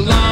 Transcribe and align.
alone. 0.00 0.29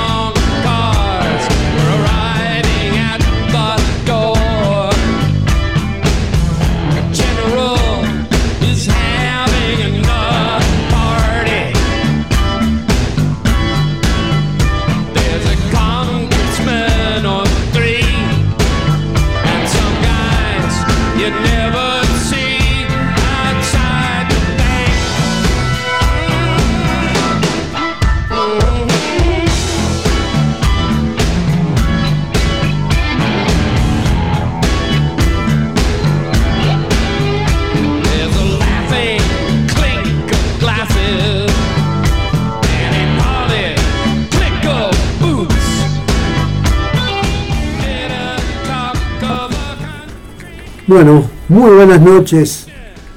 Bueno, 51.00 51.22
muy 51.48 51.70
buenas 51.70 52.00
noches, 52.00 52.66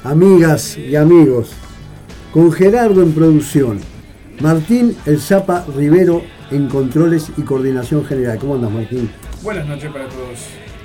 amigas 0.04 0.78
y 0.78 0.96
amigos. 0.96 1.50
Con 2.32 2.52
Gerardo 2.52 3.02
en 3.02 3.12
producción, 3.12 3.80
Martín 4.40 4.96
El 5.08 5.20
Zapa 5.20 5.66
Rivero 5.76 6.22
en 6.52 6.70
controles 6.70 7.32
y 7.38 7.42
coordinación 7.42 8.06
general. 8.06 8.38
¿Cómo 8.38 8.54
andas, 8.54 8.70
Martín? 8.70 9.10
Buenas 9.42 9.68
noches 9.68 9.92
para 9.92 10.08
todos. 10.08 10.38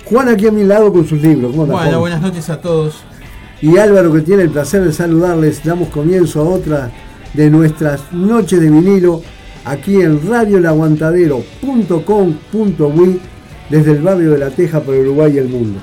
Juan 0.06 0.30
aquí 0.30 0.46
a 0.46 0.50
mi 0.50 0.64
lado 0.64 0.90
con 0.90 1.06
sus 1.06 1.20
libros. 1.20 1.50
¿Cómo 1.50 1.64
andas, 1.64 1.76
Bueno, 1.76 1.90
Juan? 1.90 2.00
buenas 2.00 2.22
noches 2.22 2.48
a 2.48 2.62
todos. 2.62 3.04
Y 3.60 3.76
Álvaro 3.76 4.10
que 4.10 4.22
tiene 4.22 4.44
el 4.44 4.50
placer 4.50 4.82
de 4.82 4.94
saludarles, 4.94 5.62
damos 5.62 5.90
comienzo 5.90 6.40
a 6.40 6.44
otra 6.44 6.90
de 7.34 7.50
nuestras 7.50 8.10
noches 8.10 8.58
de 8.58 8.70
vinilo 8.70 9.20
aquí 9.66 10.00
en 10.00 10.26
radiolaguantadero.com.uy 10.26 13.20
desde 13.68 13.90
el 13.90 14.00
barrio 14.00 14.30
de 14.30 14.38
La 14.38 14.48
Teja 14.48 14.80
para 14.80 14.96
Uruguay 14.96 15.34
y 15.34 15.38
el 15.38 15.50
mundo. 15.50 15.78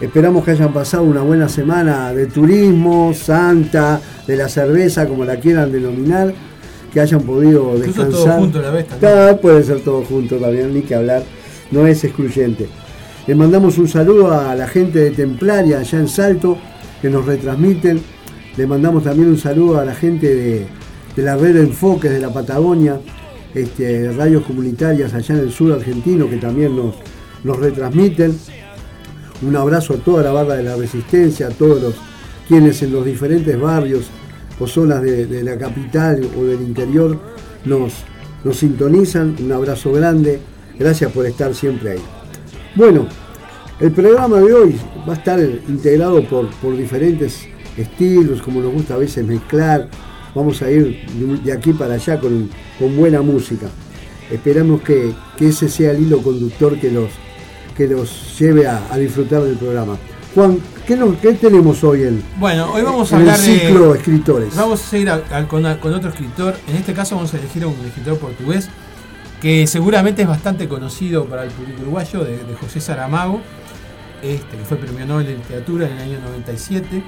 Esperamos 0.00 0.44
que 0.44 0.52
hayan 0.52 0.72
pasado 0.72 1.02
una 1.02 1.22
buena 1.22 1.48
semana 1.48 2.12
de 2.12 2.26
turismo, 2.26 3.12
santa, 3.14 4.00
de 4.26 4.36
la 4.36 4.48
cerveza, 4.48 5.08
como 5.08 5.24
la 5.24 5.36
quieran 5.40 5.72
denominar, 5.72 6.32
que 6.92 7.00
hayan 7.00 7.22
podido 7.22 7.74
Incluso 7.76 8.04
descansar. 8.04 8.24
todo 8.24 8.38
junto 8.38 8.58
a 8.60 8.62
la 8.62 8.70
vez 8.70 8.86
también. 8.86 9.38
Puede 9.42 9.62
ser 9.64 9.80
todo 9.80 10.02
junto 10.04 10.36
también, 10.36 10.72
ni 10.72 10.82
que 10.82 10.94
hablar, 10.94 11.24
no 11.72 11.86
es 11.86 12.04
excluyente. 12.04 12.68
Le 13.26 13.34
mandamos 13.34 13.76
un 13.76 13.88
saludo 13.88 14.32
a 14.32 14.54
la 14.54 14.68
gente 14.68 15.00
de 15.00 15.10
Templaria 15.10 15.80
allá 15.80 15.98
en 15.98 16.08
Salto, 16.08 16.56
que 17.02 17.10
nos 17.10 17.26
retransmiten. 17.26 18.00
Le 18.56 18.66
mandamos 18.66 19.02
también 19.02 19.28
un 19.28 19.38
saludo 19.38 19.80
a 19.80 19.84
la 19.84 19.94
gente 19.94 20.32
de, 20.32 20.66
de 21.16 21.22
la 21.22 21.36
red 21.36 21.56
enfoques 21.56 22.10
de 22.10 22.20
la 22.20 22.32
Patagonia, 22.32 23.00
este, 23.52 24.12
radios 24.12 24.44
comunitarias 24.44 25.12
allá 25.12 25.34
en 25.34 25.40
el 25.40 25.52
sur 25.52 25.72
argentino, 25.72 26.30
que 26.30 26.36
también 26.36 26.76
nos, 26.76 26.94
nos 27.42 27.58
retransmiten. 27.58 28.38
Un 29.42 29.54
abrazo 29.56 29.94
a 29.94 29.96
toda 29.98 30.22
la 30.22 30.32
barra 30.32 30.54
de 30.54 30.64
la 30.64 30.76
resistencia, 30.76 31.46
a 31.48 31.50
todos 31.50 31.80
los 31.80 31.94
quienes 32.48 32.82
en 32.82 32.92
los 32.92 33.04
diferentes 33.04 33.60
barrios 33.60 34.06
o 34.58 34.66
zonas 34.66 35.02
de, 35.02 35.26
de 35.26 35.44
la 35.44 35.56
capital 35.56 36.28
o 36.36 36.44
del 36.44 36.62
interior 36.62 37.18
nos, 37.64 37.92
nos 38.42 38.56
sintonizan. 38.56 39.36
Un 39.40 39.52
abrazo 39.52 39.92
grande. 39.92 40.40
Gracias 40.78 41.12
por 41.12 41.26
estar 41.26 41.54
siempre 41.54 41.92
ahí. 41.92 42.02
Bueno, 42.74 43.06
el 43.80 43.92
programa 43.92 44.38
de 44.38 44.52
hoy 44.52 44.76
va 45.08 45.14
a 45.14 45.16
estar 45.16 45.40
integrado 45.40 46.24
por, 46.24 46.48
por 46.56 46.76
diferentes 46.76 47.46
estilos, 47.76 48.42
como 48.42 48.60
nos 48.60 48.72
gusta 48.72 48.94
a 48.94 48.98
veces 48.98 49.24
mezclar. 49.24 49.88
Vamos 50.34 50.62
a 50.62 50.70
ir 50.70 51.06
de 51.44 51.52
aquí 51.52 51.72
para 51.72 51.94
allá 51.94 52.18
con, 52.18 52.48
con 52.78 52.96
buena 52.96 53.22
música. 53.22 53.66
Esperamos 54.30 54.82
que, 54.82 55.12
que 55.36 55.48
ese 55.48 55.68
sea 55.68 55.92
el 55.92 56.02
hilo 56.02 56.22
conductor 56.22 56.78
que 56.78 56.90
los, 56.90 57.10
que 57.78 57.86
los 57.86 58.36
lleve 58.38 58.66
a, 58.66 58.82
a 58.90 58.98
disfrutar 58.98 59.40
del 59.42 59.56
programa. 59.56 59.96
Juan, 60.34 60.58
¿qué, 60.86 60.96
nos- 60.96 61.16
qué 61.18 61.32
tenemos 61.34 61.82
hoy 61.84 62.02
en, 62.02 62.22
Bueno, 62.38 62.70
hoy 62.72 62.82
vamos 62.82 63.12
a 63.12 63.16
en 63.16 63.22
el 63.22 63.28
hablar 63.30 63.40
ciclo 63.46 63.92
de. 63.92 63.98
escritores? 63.98 64.56
Vamos 64.56 64.82
a 64.84 64.90
seguir 64.90 65.08
a- 65.10 65.22
a- 65.30 65.46
con, 65.48 65.62
con 65.76 65.94
otro 65.94 66.10
escritor. 66.10 66.56
En 66.66 66.74
este 66.76 66.92
caso 66.92 67.14
vamos 67.14 67.32
a 67.32 67.38
elegir 67.38 67.62
a 67.62 67.68
un 67.68 67.76
escritor 67.86 68.18
portugués 68.18 68.68
que 69.40 69.66
seguramente 69.68 70.22
es 70.22 70.28
bastante 70.28 70.68
conocido 70.68 71.24
para 71.26 71.44
el 71.44 71.50
público 71.50 71.82
uruguayo, 71.82 72.24
de, 72.24 72.38
de 72.38 72.54
José 72.60 72.80
Saramago, 72.80 73.40
este, 74.22 74.56
que 74.56 74.64
fue 74.64 74.76
premio 74.76 75.06
Nobel 75.06 75.26
de 75.28 75.36
Literatura 75.36 75.86
en 75.86 75.92
el 75.92 76.02
año 76.02 76.18
97. 76.28 77.02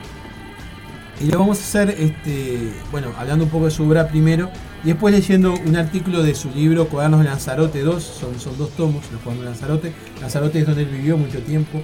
Y 1.20 1.26
lo 1.26 1.38
vamos 1.38 1.58
a 1.58 1.60
hacer, 1.60 1.90
este, 1.98 2.72
bueno, 2.90 3.08
hablando 3.18 3.44
un 3.44 3.50
poco 3.50 3.66
de 3.66 3.70
su 3.70 3.84
obra 3.86 4.08
primero 4.08 4.48
y 4.82 4.88
después 4.88 5.12
leyendo 5.14 5.52
un 5.66 5.76
artículo 5.76 6.22
de 6.22 6.34
su 6.34 6.48
libro 6.50 6.86
Cuadernos 6.88 7.20
de 7.20 7.26
Lanzarote 7.26 7.80
2, 7.82 8.02
son, 8.02 8.40
son 8.40 8.56
dos 8.56 8.70
tomos, 8.70 9.02
los 9.12 9.20
Cuadernos 9.20 9.44
de 9.44 9.50
Lanzarote. 9.50 9.92
Lanzarote 10.20 10.60
es 10.60 10.66
donde 10.66 10.82
él 10.82 10.88
vivió 10.88 11.18
mucho 11.18 11.38
tiempo, 11.40 11.78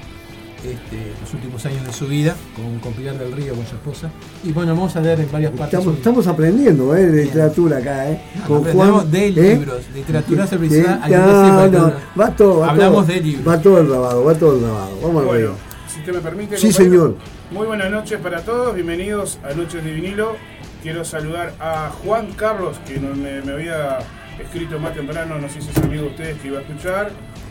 este, 0.64 1.12
los 1.20 1.34
últimos 1.34 1.64
años 1.66 1.84
de 1.86 1.92
su 1.92 2.06
vida, 2.06 2.34
con, 2.56 2.78
con 2.80 2.94
Pilar 2.94 3.18
del 3.18 3.30
Río, 3.32 3.54
con 3.54 3.66
su 3.66 3.74
esposa. 3.76 4.10
Y 4.42 4.52
bueno, 4.52 4.74
vamos 4.74 4.96
a 4.96 5.00
leer 5.02 5.20
en 5.20 5.30
varias 5.30 5.50
partes. 5.52 5.66
Estamos, 5.74 5.86
un- 5.86 5.94
estamos 5.96 6.26
aprendiendo 6.26 6.96
¿eh? 6.96 7.06
de 7.06 7.24
literatura 7.24 7.76
acá, 7.76 8.10
¿eh? 8.10 8.20
Aprendemos 8.42 9.10
de 9.10 9.26
¿eh? 9.26 9.30
libros, 9.32 9.80
literatura 9.94 10.44
ayuda 10.44 11.00
no, 11.08 11.78
no, 11.78 11.86
no. 11.88 11.92
va 12.18 12.30
todo, 12.34 12.60
va 12.60 12.70
Hablamos 12.70 13.04
todo, 13.06 13.14
de 13.14 13.20
libros. 13.20 13.46
Va 13.46 13.60
todo 13.60 13.80
el 13.80 13.86
grabado, 13.88 14.24
va 14.24 14.34
todo 14.34 14.54
el 14.54 14.60
grabado. 14.62 14.90
Vamos 15.02 15.20
al 15.20 15.26
Bueno, 15.26 15.32
río. 15.32 15.56
si 15.56 15.65
usted 16.06 16.14
me 16.14 16.20
permite. 16.30 16.56
Sí, 16.56 16.68
compañero, 16.68 16.94
señor. 16.94 17.14
Muy 17.50 17.66
buenas 17.66 17.90
noches 17.90 18.20
para 18.20 18.40
todos, 18.42 18.74
bienvenidos 18.76 19.38
a 19.42 19.54
Noches 19.54 19.82
de 19.84 19.90
Vinilo. 19.92 20.36
Quiero 20.82 21.04
saludar 21.04 21.52
a 21.58 21.90
Juan 22.04 22.28
Carlos, 22.36 22.76
que 22.86 23.00
no- 23.00 23.14
me, 23.16 23.42
me 23.42 23.52
había 23.52 23.98
escrito 24.40 24.78
más 24.78 24.94
temprano, 24.94 25.36
no 25.40 25.48
sé 25.48 25.60
si 25.60 25.68
es 25.70 25.76
amigo 25.78 26.02
de 26.02 26.08
ustedes 26.10 26.38
que 26.40 26.46
iba 26.48 26.58
a 26.58 26.62
escuchar. 26.62 27.10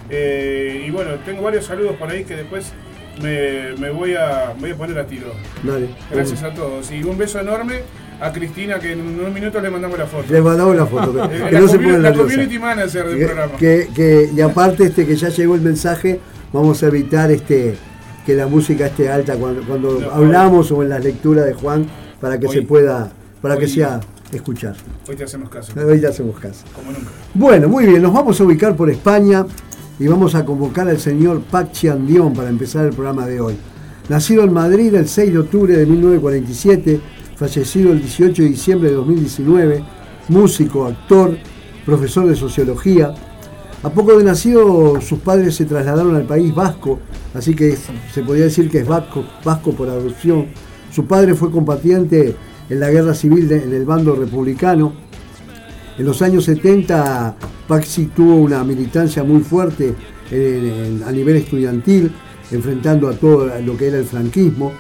Eh, 0.10 0.86
y 0.88 0.90
bueno, 0.92 1.12
tengo 1.26 1.42
varios 1.42 1.66
saludos 1.66 1.98
por 1.98 2.10
ahí 2.10 2.24
que 2.24 2.36
después 2.38 2.72
me, 3.22 3.74
me 3.78 3.90
voy, 3.90 4.14
a, 4.16 4.54
voy 4.58 4.72
a 4.72 4.76
poner 4.76 5.00
a 5.00 5.06
tiro. 5.06 5.34
Dale. 5.64 5.90
Gracias 6.10 6.42
a 6.44 6.54
todos. 6.54 6.90
Y 6.92 7.04
un 7.04 7.18
beso 7.18 7.40
enorme 7.42 7.82
a 8.22 8.32
Cristina, 8.32 8.80
que 8.80 8.94
en 8.94 9.02
unos 9.02 9.34
minutos 9.34 9.62
le 9.62 9.70
mandamos 9.70 9.98
la 10.00 10.06
foto. 10.06 10.32
Le 10.32 10.42
mandamos 10.42 10.76
la 10.78 10.86
foto, 10.86 11.26
Eh, 11.26 11.30
que, 11.30 11.40
la 11.40 11.50
que 11.50 11.60
no 11.60 11.68
se 11.68 11.78
commu- 11.78 11.84
ponga 11.84 11.98
la 11.98 12.10
nerviosa. 12.12 12.24
community 12.32 12.60
manager 12.60 13.06
del 13.10 13.18
Que- 13.20 13.26
programa. 13.26 13.58
que- 13.58 14.30
y 14.34 14.40
aparte 14.40 14.84
este 14.86 15.06
que 15.06 15.16
ya 15.18 15.28
llegó 15.28 15.56
el 15.56 15.62
mensaje, 15.62 16.22
vamos 16.54 16.82
a 16.84 16.88
evitar 16.88 17.32
este 17.32 17.76
que 18.26 18.34
la 18.36 18.48
música 18.48 18.88
esté 18.88 19.10
alta 19.10 19.36
cuando, 19.36 19.62
cuando 19.64 20.00
No, 20.00 20.12
hablamos 20.12 20.72
o 20.72 20.82
en 20.84 20.90
las 20.90 21.04
lecturas 21.04 21.46
de 21.46 21.54
Juan 21.54 21.86
para 22.20 22.40
que 22.40 22.48
Hoy- 22.48 22.56
se 22.56 22.62
pueda, 22.64 23.12
para 23.42 23.58
que 23.58 23.68
sea 23.68 24.00
escuchar. 24.34 24.76
Hoy 25.08 25.16
te 25.16 25.24
hacemos 25.24 25.50
caso, 25.50 25.72
Hoy 25.80 26.00
ya 26.02 26.10
hacemos 26.10 26.40
caso. 26.40 26.64
como 26.76 26.92
nunca. 26.92 27.12
Bueno, 27.34 27.70
muy 27.70 27.86
bien, 27.86 28.02
nos 28.02 28.14
vamos 28.14 28.40
a 28.42 28.44
ubicar 28.44 28.76
por 28.76 28.90
España 28.90 29.46
y 30.00 30.08
vamos 30.08 30.34
a 30.36 30.44
convocar 30.44 30.88
al 30.90 31.00
señor 31.00 31.42
Pachi 31.42 31.88
Andión 31.88 32.34
para 32.34 32.50
empezar 32.50 32.86
el 32.86 32.92
programa 32.94 33.26
de 33.28 33.40
hoy. 33.40 33.56
Nacido 34.10 34.44
en 34.44 34.54
Madrid 34.54 34.94
el 34.96 35.08
6 35.08 35.32
de 35.34 35.40
octubre 35.40 35.76
de 35.78 35.86
1947, 35.86 37.00
fallecido 37.36 37.92
el 37.92 38.00
18 38.02 38.44
de 38.44 38.50
diciembre 38.50 38.90
de 38.90 38.96
2019, 38.96 39.84
músico, 40.30 40.86
actor, 40.86 41.38
profesor 41.86 42.28
de 42.28 42.36
sociología. 42.36 43.14
A 43.86 43.90
poco 43.92 44.18
de 44.18 44.24
nacido, 44.24 45.00
sus 45.00 45.20
padres 45.20 45.54
se 45.56 45.66
trasladaron 45.66 46.16
al 46.16 46.26
país 46.26 46.54
vasco, 46.56 46.98
así 47.36 47.54
que 47.56 47.78
se 48.12 48.24
podría 48.24 48.46
decir 48.46 48.68
que 48.68 48.80
es 48.80 48.88
vasco, 48.88 49.24
vasco 49.44 49.74
por 49.74 49.88
adopción. 49.88 50.48
Su 50.92 51.06
padre 51.06 51.36
fue 51.36 51.52
combatiente 51.52 52.36
en 52.68 52.80
la 52.80 52.90
guerra 52.90 53.14
civil 53.14 53.52
en 53.52 53.72
el 53.72 53.86
bando 53.86 54.16
republicano, 54.16 54.92
en 56.00 56.04
los 56.04 56.20
años 56.24 56.46
70, 56.46 57.36
Paxi 57.68 58.08
tuvo 58.08 58.38
una 58.38 58.64
militancia 58.64 59.24
muy 59.24 59.42
fuerte 59.42 59.94
en- 60.32 61.04
a 61.06 61.12
nivel 61.12 61.36
estudiantil, 61.36 62.12
enfrentando 62.52 63.08
a 63.08 63.14
todo 63.14 63.52
lo 63.64 63.78
que 63.78 63.88
era 63.90 64.00
el 64.00 64.06
franquismo. 64.06 64.72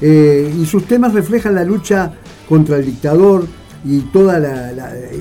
Eh, 0.00 0.50
y 0.58 0.64
sus 0.64 0.84
temas 0.86 1.12
reflejan 1.12 1.54
la 1.56 1.64
lucha 1.64 2.14
contra 2.48 2.78
el 2.78 2.86
dictador 2.86 3.44
y 3.84 4.02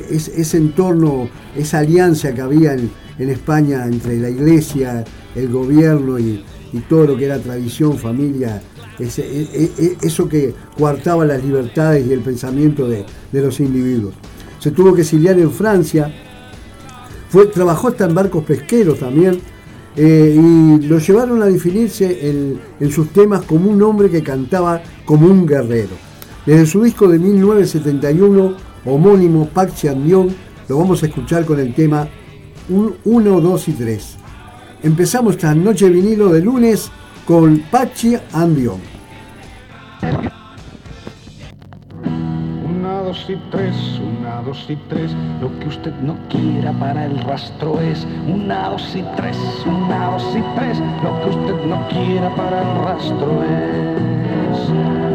es- 0.09 0.29
ese 0.29 0.57
entorno, 0.57 1.27
esa 1.55 1.79
alianza 1.79 2.33
que 2.33 2.41
había 2.41 2.73
en, 2.73 2.89
en 3.19 3.29
España 3.29 3.85
entre 3.85 4.17
la 4.19 4.29
iglesia, 4.29 5.03
el 5.35 5.49
gobierno 5.49 6.17
y, 6.17 6.43
todo 6.87 7.05
lo 7.07 7.17
que 7.17 7.25
era 7.25 7.39
tradición, 7.39 7.97
familia, 7.97 8.61
ese- 8.99 9.25
e- 9.27 9.71
e- 9.77 9.97
eso 10.03 10.29
que 10.29 10.53
coartaba 10.77 11.25
las 11.25 11.43
libertades 11.43 12.05
y 12.05 12.13
el 12.13 12.19
pensamiento 12.21 12.87
de, 12.87 13.05
de 13.31 13.41
los 13.41 13.59
individuos. 13.59 14.13
Se 14.59 14.69
tuvo 14.71 14.93
que 14.93 15.01
exiliar 15.01 15.39
en 15.39 15.51
Francia, 15.51 16.13
fue, 17.29 17.47
trabajó 17.47 17.87
hasta 17.89 18.05
en 18.05 18.13
barcos 18.13 18.43
pesqueros 18.43 18.99
también, 18.99 19.39
eh, 19.95 20.35
y 20.35 20.85
lo 20.87 20.99
llevaron 20.99 21.41
a 21.41 21.47
definirse 21.47 22.29
en, 22.29 22.91
sus 22.91 23.09
temas 23.09 23.43
como 23.45 23.69
un 23.69 23.81
hombre 23.81 24.09
que 24.09 24.21
cantaba 24.23 24.81
como 25.05 25.27
un 25.27 25.45
guerrero. 25.45 25.95
Desde 26.45 26.65
su 26.65 26.83
disco 26.83 27.07
de 27.07 27.19
1971, 27.19 28.55
homónimo 28.85 29.49
Paxi 29.49 29.87
Andión, 29.87 30.29
lo 30.67 30.77
vamos 30.77 31.03
a 31.03 31.07
escuchar 31.07 31.45
con 31.45 31.59
el 31.59 31.73
tema 31.73 32.07
1, 32.69 33.41
2 33.41 33.67
y 33.67 33.71
3. 33.73 34.17
Empezamos 34.81 35.35
esta 35.35 35.53
noche 35.53 35.89
vinilo 35.89 36.29
de 36.29 36.41
lunes 36.41 36.89
con 37.25 37.59
Pachi 37.69 38.15
Andión. 38.31 38.79
Una, 42.65 43.01
dos 43.01 43.25
y 43.27 43.35
tres, 43.51 43.75
una, 43.99 44.41
dos 44.41 44.65
y 44.69 44.77
tres, 44.87 45.11
lo 45.41 45.59
que 45.59 45.67
usted 45.67 45.93
no 46.01 46.17
quiera 46.29 46.71
para 46.79 47.05
el 47.05 47.19
rastro 47.19 47.81
es. 47.81 48.07
Una, 48.25 48.69
dos 48.69 48.95
y 48.95 49.03
tres, 49.17 49.37
una, 49.65 50.11
dos 50.11 50.23
y 50.33 50.41
tres, 50.57 50.79
lo 51.03 51.21
que 51.21 51.29
usted 51.37 51.65
no 51.65 51.87
quiera 51.89 52.33
para 52.35 52.61
el 52.61 52.83
rastro 52.85 53.43
es. 53.43 55.08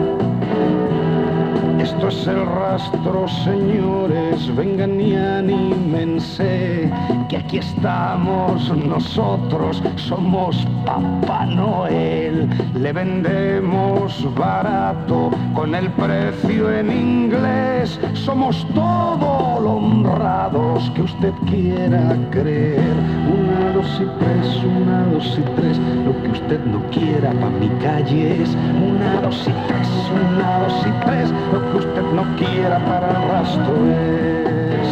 Esto 1.84 2.08
es 2.08 2.26
el 2.26 2.46
rastro, 2.46 3.28
señores, 3.44 4.56
vengan 4.56 4.98
y 4.98 5.16
anímense, 5.16 6.90
que 7.28 7.36
aquí 7.36 7.58
estamos 7.58 8.74
nosotros, 8.74 9.82
somos 9.96 10.66
Papá 10.86 11.44
Noel, 11.44 12.48
le 12.74 12.90
vendemos 12.90 14.26
barato 14.34 15.30
con 15.52 15.74
el 15.74 15.90
precio 15.90 16.72
en 16.72 16.90
inglés, 16.90 18.00
somos 18.14 18.66
todo 18.74 19.60
lo 19.60 19.72
honrados 19.72 20.90
que 20.94 21.02
usted 21.02 21.32
quiera 21.50 22.16
creer. 22.30 23.43
Una, 23.56 23.70
dos 23.70 24.00
y 24.00 24.06
tres, 24.18 24.64
una, 24.64 25.04
dos 25.12 25.38
y 25.38 25.42
tres, 25.56 25.78
lo 26.04 26.12
que 26.22 26.30
usted 26.30 26.60
no 26.64 26.80
quiera 26.90 27.30
pa' 27.30 27.50
mi 27.50 27.68
calle 27.80 28.42
es 28.42 28.50
una, 28.50 29.20
dos 29.20 29.46
y 29.46 29.52
tres, 29.68 29.88
una, 30.10 30.58
dos 30.60 30.86
y 30.86 30.90
tres, 31.04 31.32
lo 31.52 31.60
que 31.70 31.76
usted 31.86 32.02
no 32.14 32.24
quiera 32.36 32.78
para 32.84 33.10
el 33.10 33.28
rastro 33.28 33.74
es. 33.90 34.88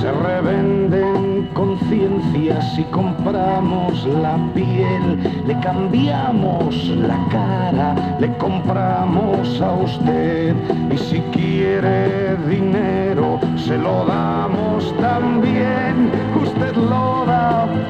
Se 0.00 0.10
revenden 0.10 1.11
conciencias 1.54 2.78
y 2.78 2.84
compramos 2.84 4.06
la 4.06 4.36
piel, 4.54 5.18
le 5.46 5.58
cambiamos 5.60 6.88
la 6.88 7.18
cara, 7.30 8.16
le 8.18 8.28
compramos 8.36 9.60
a 9.60 9.72
usted. 9.72 10.54
Y 10.90 10.98
si 10.98 11.20
quiere 11.32 12.36
dinero 12.48 13.40
se 13.56 13.76
lo 13.78 14.04
damos 14.06 14.94
también, 14.98 16.10
usted 16.42 16.74
lo 16.76 17.24
da 17.26 17.41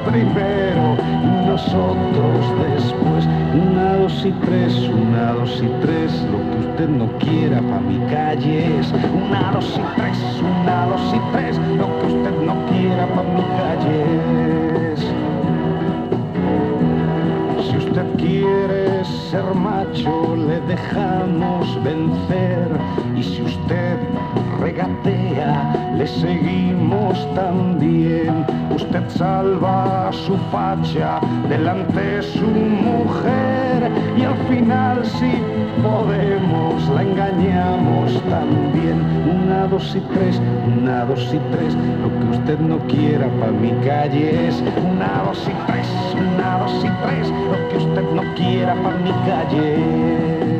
primero 0.05 0.97
y 1.23 1.47
nosotros 1.47 2.45
después, 2.75 3.27
una, 3.53 3.97
dos 3.97 4.25
y 4.25 4.31
tres, 4.45 4.89
una, 4.89 5.33
dos 5.33 5.61
y 5.61 5.69
tres, 5.81 6.11
lo 6.31 6.39
que 6.49 6.67
usted 6.67 6.89
no 6.89 7.07
quiera 7.19 7.61
pa' 7.61 7.79
mi 7.79 7.99
calle 8.09 8.79
es, 8.79 8.91
una, 8.91 9.51
dos 9.51 9.77
y 9.77 9.99
tres, 9.99 10.17
una, 10.41 10.85
dos 10.87 11.13
y 11.13 11.19
tres, 11.31 11.57
lo 11.77 11.87
que 11.99 12.05
usted 12.07 12.35
no 12.45 12.55
quiera 12.67 13.07
pa' 13.07 13.23
mi 13.23 13.43
calle 13.57 14.93
es. 14.93 14.99
Si 17.65 17.77
usted 17.77 18.05
quiere 18.17 19.03
ser 19.05 19.45
macho, 19.55 20.35
le 20.35 20.59
dejamos 20.61 21.83
vencer. 21.83 22.69
Y 23.15 23.23
si 23.23 23.41
usted 23.41 23.97
regatea, 24.59 25.82
le 25.97 26.07
seguimos 26.07 27.27
también. 27.35 28.45
Usted 28.75 29.03
salva 29.09 30.09
su 30.11 30.35
facha 30.51 31.19
delante 31.49 32.21
su 32.21 32.47
mujer. 32.47 33.91
Y 34.17 34.23
al 34.23 34.37
final, 34.49 35.05
si 35.05 35.33
podemos, 35.81 36.87
la 36.89 37.03
engañamos 37.03 38.21
también. 38.29 39.01
Una, 39.43 39.67
dos 39.67 39.95
y 39.95 39.99
tres, 40.13 40.41
una, 40.77 41.05
dos 41.05 41.33
y 41.33 41.39
tres. 41.51 41.75
Lo 42.01 42.09
que 42.19 42.37
usted 42.37 42.59
no 42.59 42.77
quiera 42.87 43.27
para 43.39 43.51
mi 43.51 43.71
calle 43.85 44.47
es 44.47 44.63
una, 44.91 45.23
dos 45.25 45.47
y 45.47 45.71
tres, 45.71 45.87
una, 46.13 46.59
dos 46.59 46.83
y 46.83 46.89
tres. 47.05 47.29
Lo 47.29 47.69
que 47.69 47.77
usted 47.77 48.03
no 48.13 48.23
quiera 48.35 48.75
para 48.75 48.97
mi 48.97 49.11
calle 49.25 50.47
es. 50.47 50.52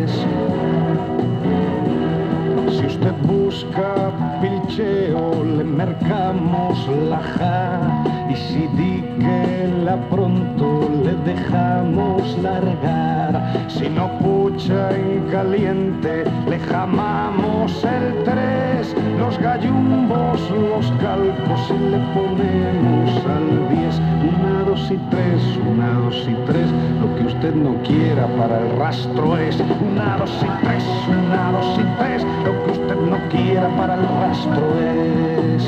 Busca 3.54 4.12
pilcheo, 4.42 5.44
le 5.58 5.64
mercamos 5.64 6.88
la 7.10 7.20
ja. 7.20 8.04
Y 8.30 8.36
si 8.36 8.68
di 8.78 9.02
que 9.20 9.70
la 9.86 9.96
pronto 10.10 10.90
le 11.04 11.14
dejamos 11.32 12.38
largar. 12.42 13.32
Si 13.68 13.90
no 13.90 14.10
pucha 14.20 14.90
en 14.96 15.30
caliente, 15.32 16.24
le 16.48 16.58
jamamos 17.64 17.84
el 17.84 18.24
tres. 18.24 18.96
Los 19.18 19.38
gallumbos, 19.40 20.40
los 20.52 20.92
calcos 21.02 21.62
y 21.70 21.80
le 21.92 21.98
ponemos 22.14 23.26
al 23.26 23.70
diez. 23.70 24.00
Una, 24.00 24.64
dos 24.64 24.92
y 24.92 24.98
tres, 25.10 25.42
una, 25.70 25.94
dos 26.00 26.28
y 26.28 26.36
tres. 26.46 26.68
Lo 27.02 27.16
que 27.16 27.26
usted 27.26 27.56
no 27.56 27.76
quiera 27.84 28.28
para 28.38 28.60
el 28.60 28.78
rastro 28.78 29.38
es. 29.38 29.58
Una, 29.60 30.18
dos 30.18 30.32
y 30.42 30.66
tres, 30.66 30.84
una, 31.08 31.52
dos 31.52 31.80
y 31.80 31.86
tres. 32.00 32.26
Lo 32.46 32.66
que 32.66 32.72
usted 32.72 32.96
no 32.96 33.18
quiera 33.30 33.68
para 33.78 33.96
el 33.96 34.08
rastro 34.22 34.80
es. 34.80 35.64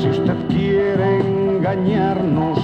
Si 0.00 0.08
usted 0.08 0.36
quiere 0.48 1.31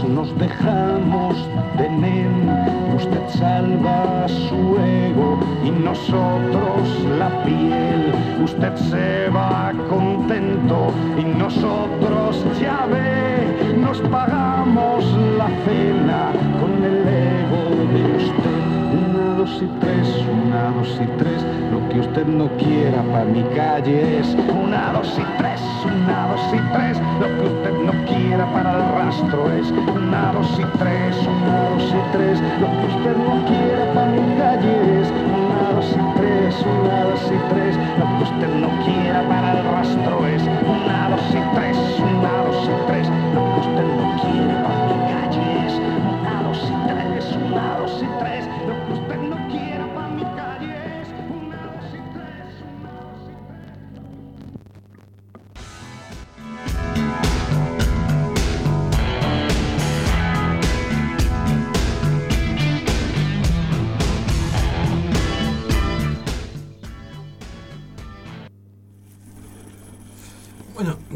nos 0.09 0.39
dejamos 0.39 1.35
de 1.79 1.89
nen. 1.89 2.51
Usted 2.95 3.29
salva 3.39 4.27
su 4.29 4.77
ego 4.79 5.39
y 5.65 5.71
nosotros 5.71 6.83
la 7.19 7.43
piel. 7.45 8.13
Usted 8.45 8.75
se 8.77 9.31
va 9.31 9.73
contento 9.89 10.93
y 11.19 11.25
nosotros 11.25 12.45
ya 12.61 12.87
ve, 12.87 13.77
nos 13.79 13.99
pagamos 14.03 15.05
la 15.39 15.49
cena 15.65 16.33
con 16.61 16.85
el 16.85 17.18
dos 19.49 19.63
y 19.63 19.67
tres, 19.81 20.09
una, 20.31 20.71
dos 20.77 21.01
y 21.03 21.07
tres, 21.19 21.43
lo 21.71 21.89
que 21.89 22.01
usted 22.01 22.27
no 22.27 22.49
quiera 22.59 23.03
para 23.11 23.25
mi 23.25 23.43
calle 23.57 24.19
es 24.19 24.37
una, 24.53 24.93
dos 24.93 25.19
y 25.19 25.25
tres, 25.39 25.61
una, 25.85 26.29
dos 26.29 26.41
y 26.53 26.61
tres, 26.73 26.99
lo 27.21 27.27
que 27.27 27.45
usted 27.47 27.73
no 27.85 27.93
quiera 28.05 28.45
para 28.53 28.77
el 28.77 28.83
rastro 28.93 29.51
es 29.53 29.71
una, 29.71 30.33
dos 30.33 30.51
y 30.59 30.79
tres, 30.79 31.17
una, 31.27 31.71
dos 31.71 31.83
y 31.83 32.13
tres, 32.13 32.41
lo 32.61 32.69
que 32.69 32.87
usted 32.95 33.17
no 33.17 33.45
quiera 33.47 33.93
para 33.95 34.11
mi 34.11 34.37
calle 34.37 35.01
es 35.01 35.09
una, 35.09 35.73
dos 35.75 35.91
y 35.93 36.19
tres, 36.19 36.55
una, 36.83 37.05
dos 37.05 37.25
y 37.33 37.55
tres, 37.55 37.77
lo 37.99 38.07
que 38.19 38.25
usted 38.25 38.53
no 38.61 38.69
quiera 38.85 39.23
para 39.29 39.53
el 39.53 39.65
rastro 39.65 40.27
es 40.27 40.43
una, 40.43 41.09
dos 41.09 41.29
y 41.31 41.57
tres, 41.57 41.77
una, 41.99 42.33
dos 42.45 42.69
y 42.69 42.87
tres, 42.87 43.09
lo 43.35 43.43
que 43.55 43.61
usted 43.61 43.87
no 43.97 44.07
quiera 44.21 44.63
para 44.63 44.88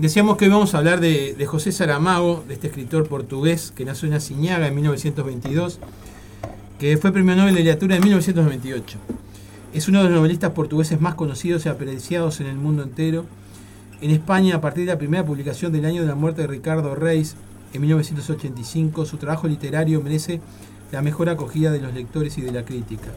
decíamos 0.03 0.37
que 0.37 0.47
hoy 0.47 0.51
vamos 0.51 0.75
a 0.75 0.79
hablar 0.79 0.99
de, 0.99 1.47
José 1.47 1.71
Saramago, 1.71 2.43
de 2.49 2.55
este 2.55 2.67
escritor 2.67 3.07
portugués 3.07 3.73
que 3.75 3.85
nació 3.85 4.09
en 4.09 4.15
Asiñaga 4.15 4.67
en 4.67 4.75
1922, 4.75 5.79
que 6.81 6.97
fue 6.97 7.13
premio 7.13 7.37
Nobel 7.37 7.55
de 7.55 7.61
Literatura 7.61 7.95
en 7.95 8.03
1928. 8.03 8.99
Es 9.73 9.87
uno 9.87 10.03
de 10.03 10.09
los 10.09 10.19
novelistas 10.19 10.51
portugueses 10.51 11.01
más 11.01 11.15
conocidos 11.15 11.67
y 11.67 11.69
apreciados 11.69 12.41
en 12.41 12.49
el 12.49 12.57
mundo 12.57 12.83
entero. 12.83 13.27
En 14.01 14.11
España, 14.11 14.57
a 14.57 14.61
partir 14.61 14.87
de 14.87 14.93
la 14.93 14.99
primera 14.99 15.25
publicación 15.25 15.71
del 15.71 15.85
año 15.85 16.03
de 16.03 16.09
la 16.09 16.17
muerte 16.17 16.43
de 16.43 16.49
Ricardo 16.49 16.97
Reis, 16.97 17.37
en 17.73 17.83
1985, 17.83 19.07
su 19.07 19.19
trabajo 19.19 19.47
literario 19.47 20.03
merece 20.03 20.41
la 20.91 21.01
mejor 21.01 21.29
acogida 21.29 21.71
de 21.71 21.81
los 21.81 21.95
lectores 21.95 22.37
y 22.39 22.41
de 22.41 22.51
la 22.51 22.65
crítica. 22.65 23.13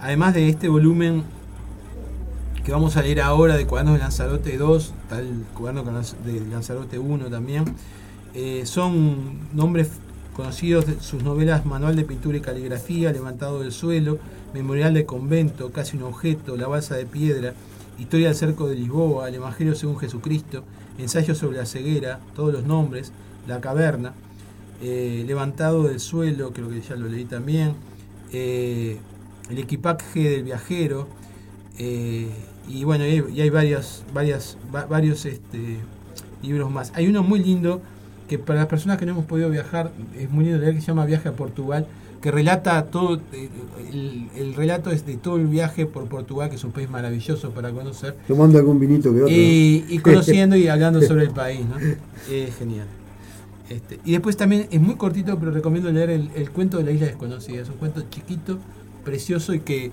Además 0.00 0.34
de 0.34 0.48
este 0.48 0.66
volumen 0.66 1.22
que 2.64 2.72
vamos 2.72 2.96
a 2.96 3.02
leer 3.02 3.20
ahora 3.20 3.58
de 3.58 3.66
Cuadernos 3.66 3.96
de 3.96 4.00
Lanzarote 4.00 4.56
2, 4.56 4.94
tal 5.10 5.44
cuaderno 5.54 5.84
de 6.24 6.40
Lanzarote 6.50 6.98
1 6.98 7.26
también, 7.26 7.64
eh, 8.32 8.62
son 8.64 9.50
nombres 9.52 9.90
conocidos 10.34 10.86
de 10.86 10.98
sus 11.00 11.22
novelas 11.22 11.66
Manual 11.66 11.94
de 11.94 12.04
Pintura 12.04 12.38
y 12.38 12.40
Caligrafía, 12.40 13.12
Levantado 13.12 13.60
del 13.60 13.70
Suelo, 13.70 14.18
Memorial 14.54 14.94
de 14.94 15.04
Convento, 15.04 15.72
Casi 15.72 15.98
un 15.98 16.04
Objeto, 16.04 16.56
La 16.56 16.66
Balsa 16.66 16.96
de 16.96 17.04
Piedra, 17.04 17.52
Historia 17.98 18.28
del 18.28 18.36
Cerco 18.36 18.66
de 18.66 18.76
Lisboa, 18.76 19.28
El 19.28 19.34
Evangelio 19.34 19.74
según 19.74 19.98
Jesucristo, 19.98 20.64
Ensayo 20.96 21.34
sobre 21.34 21.58
la 21.58 21.66
ceguera, 21.66 22.20
Todos 22.34 22.50
los 22.50 22.64
nombres, 22.64 23.12
La 23.46 23.60
Caverna, 23.60 24.14
eh, 24.82 25.22
Levantado 25.26 25.82
del 25.82 26.00
Suelo, 26.00 26.52
creo 26.54 26.70
que 26.70 26.80
ya 26.80 26.96
lo 26.96 27.08
leí 27.08 27.26
también, 27.26 27.74
eh, 28.32 28.96
El 29.50 29.58
Equipaje 29.58 30.30
del 30.30 30.44
Viajero, 30.44 31.08
y 32.68 32.84
bueno, 32.84 33.04
y 33.06 33.10
hay, 33.10 33.24
y 33.34 33.40
hay 33.40 33.50
varias, 33.50 34.04
varias, 34.12 34.56
va- 34.74 34.86
varios 34.86 35.24
este, 35.26 35.78
libros 36.42 36.70
más. 36.70 36.92
Hay 36.94 37.06
uno 37.06 37.22
muy 37.22 37.40
lindo 37.42 37.80
que 38.28 38.38
para 38.38 38.60
las 38.60 38.68
personas 38.68 38.98
que 38.98 39.04
no 39.06 39.12
hemos 39.12 39.26
podido 39.26 39.50
viajar 39.50 39.92
es 40.18 40.30
muy 40.30 40.44
lindo 40.44 40.58
leer 40.58 40.74
que 40.74 40.80
se 40.80 40.86
llama 40.88 41.04
Viaje 41.04 41.28
a 41.28 41.32
Portugal, 41.32 41.86
que 42.22 42.30
relata 42.30 42.82
todo, 42.86 43.20
eh, 43.34 43.50
el, 43.92 44.28
el 44.34 44.54
relato 44.54 44.90
es 44.90 45.04
de 45.04 45.16
todo 45.18 45.36
el 45.36 45.46
viaje 45.46 45.84
por 45.84 46.06
Portugal, 46.06 46.48
que 46.48 46.56
es 46.56 46.64
un 46.64 46.72
país 46.72 46.88
maravilloso 46.88 47.50
para 47.50 47.70
conocer. 47.70 48.16
Tomando 48.26 48.58
algún 48.58 48.80
vinito 48.80 49.12
que 49.12 49.22
otro. 49.22 49.34
Y, 49.34 49.84
y 49.90 49.98
conociendo 49.98 50.56
y 50.56 50.68
hablando 50.68 51.02
sobre 51.06 51.24
el 51.24 51.30
país, 51.32 51.60
¿no? 51.68 51.76
Es 52.32 52.56
genial. 52.56 52.86
Este, 53.68 53.98
y 54.06 54.12
después 54.12 54.36
también 54.38 54.68
es 54.70 54.80
muy 54.80 54.94
cortito, 54.96 55.38
pero 55.38 55.50
recomiendo 55.50 55.90
leer 55.92 56.10
el, 56.10 56.30
el 56.34 56.50
cuento 56.50 56.78
de 56.78 56.84
la 56.84 56.90
isla 56.92 57.06
desconocida. 57.08 57.60
Es 57.62 57.68
un 57.68 57.76
cuento 57.76 58.02
chiquito, 58.10 58.58
precioso 59.04 59.52
y 59.52 59.60
que 59.60 59.90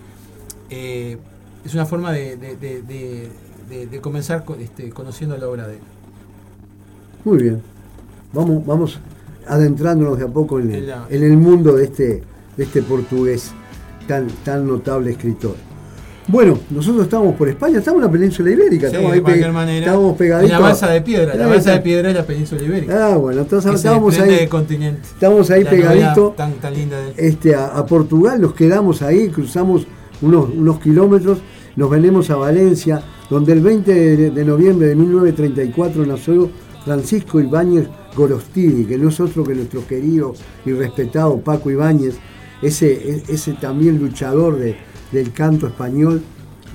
eh, 0.69 1.17
es 1.65 1.73
una 1.73 1.85
forma 1.85 2.11
de, 2.11 2.35
de- 2.37 2.55
de- 2.55 3.85
de- 3.87 4.01
comenzar 4.01 4.43
con- 4.43 4.59
este, 4.59 4.89
conociendo 4.89 5.37
la 5.37 5.47
obra 5.47 5.67
de 5.67 5.75
él. 5.75 5.79
Muy 7.23 7.37
bien. 7.41 7.61
Vamos, 8.33 8.65
vamos 8.65 8.99
adentrándonos 9.47 10.17
de 10.17 10.25
a 10.25 10.27
poco 10.27 10.59
en 10.59 10.69
el, 10.71 10.75
En 10.75 10.87
la- 10.87 11.05
en 11.09 11.23
el 11.23 11.37
mundo 11.37 11.73
de 11.75 11.85
este, 11.85 12.23
de 12.57 12.63
este 12.63 12.81
portugués 12.81 13.51
tan, 14.07 14.27
tan 14.43 14.67
notable 14.67 15.11
escritor. 15.11 15.55
Bueno, 16.27 16.57
nosotros 16.69 17.03
estamos 17.05 17.35
por 17.35 17.49
España, 17.49 17.79
estamos 17.79 17.99
en 17.99 18.05
la 18.05 18.11
península 18.11 18.51
ibérica, 18.51 18.87
Sí, 18.89 18.95
estamos 18.95 19.11
de 19.11 19.15
ahí 19.17 19.21
cualquier 19.21 19.47
pe- 19.47 19.51
manera. 19.53 19.85
estamos 19.87 20.11
En 20.11 20.17
pegaditos. 20.17 20.51
la 20.51 20.59
balsa 20.59 20.87
de 20.91 21.01
piedra. 21.01 21.35
La 21.35 21.47
balsa 21.47 21.71
de 21.71 21.79
piedra 21.81 22.09
es 22.09 22.15
la 22.15 22.23
península 22.25 22.61
ibérica. 22.63 23.07
Ah, 23.13 23.17
bueno, 23.17 23.41
entonces 23.41 23.71
desprende 23.71 24.35
ahí, 24.35 24.47
continente. 24.47 25.01
estamos 25.13 25.49
ahí 25.49 25.63
pegaditos 25.65 26.35
Tan, 26.35 26.53
tan 26.53 26.73
linda 26.73 26.97
de 27.01 27.13
este, 27.27 27.55
a, 27.55 27.67
a 27.67 27.85
Portugal, 27.85 28.39
nos 28.39 28.53
quedamos 28.53 29.01
ahí, 29.01 29.29
cruzamos 29.29 29.87
unos, 30.21 30.49
unos 30.49 30.79
kilómetros, 30.79 31.39
nos 31.75 31.89
venimos 31.89 32.29
a 32.29 32.35
Valencia, 32.35 33.01
donde 33.29 33.53
el 33.53 33.61
20 33.61 34.31
de, 34.31 34.45
noviembre 34.45 34.87
de 34.87 34.95
1934 34.95 36.05
nació 36.05 36.49
Francisco 36.83 37.39
Ibáñez 37.39 37.87
Gorostidi, 38.15 38.85
que 38.85 38.97
no 38.97 39.09
es 39.09 39.19
otro 39.19 39.43
que 39.43 39.55
nuestro 39.55 39.85
querido 39.87 40.33
y 40.65 40.71
respetado 40.73 41.37
Paco 41.39 41.71
Ibáñez, 41.71 42.15
ese, 42.61 42.91
e- 42.91 43.23
ese 43.29 43.53
también 43.53 43.97
luchador 43.99 44.57
de- 44.57 44.75
del 45.11 45.31
canto 45.31 45.67
español 45.67 46.21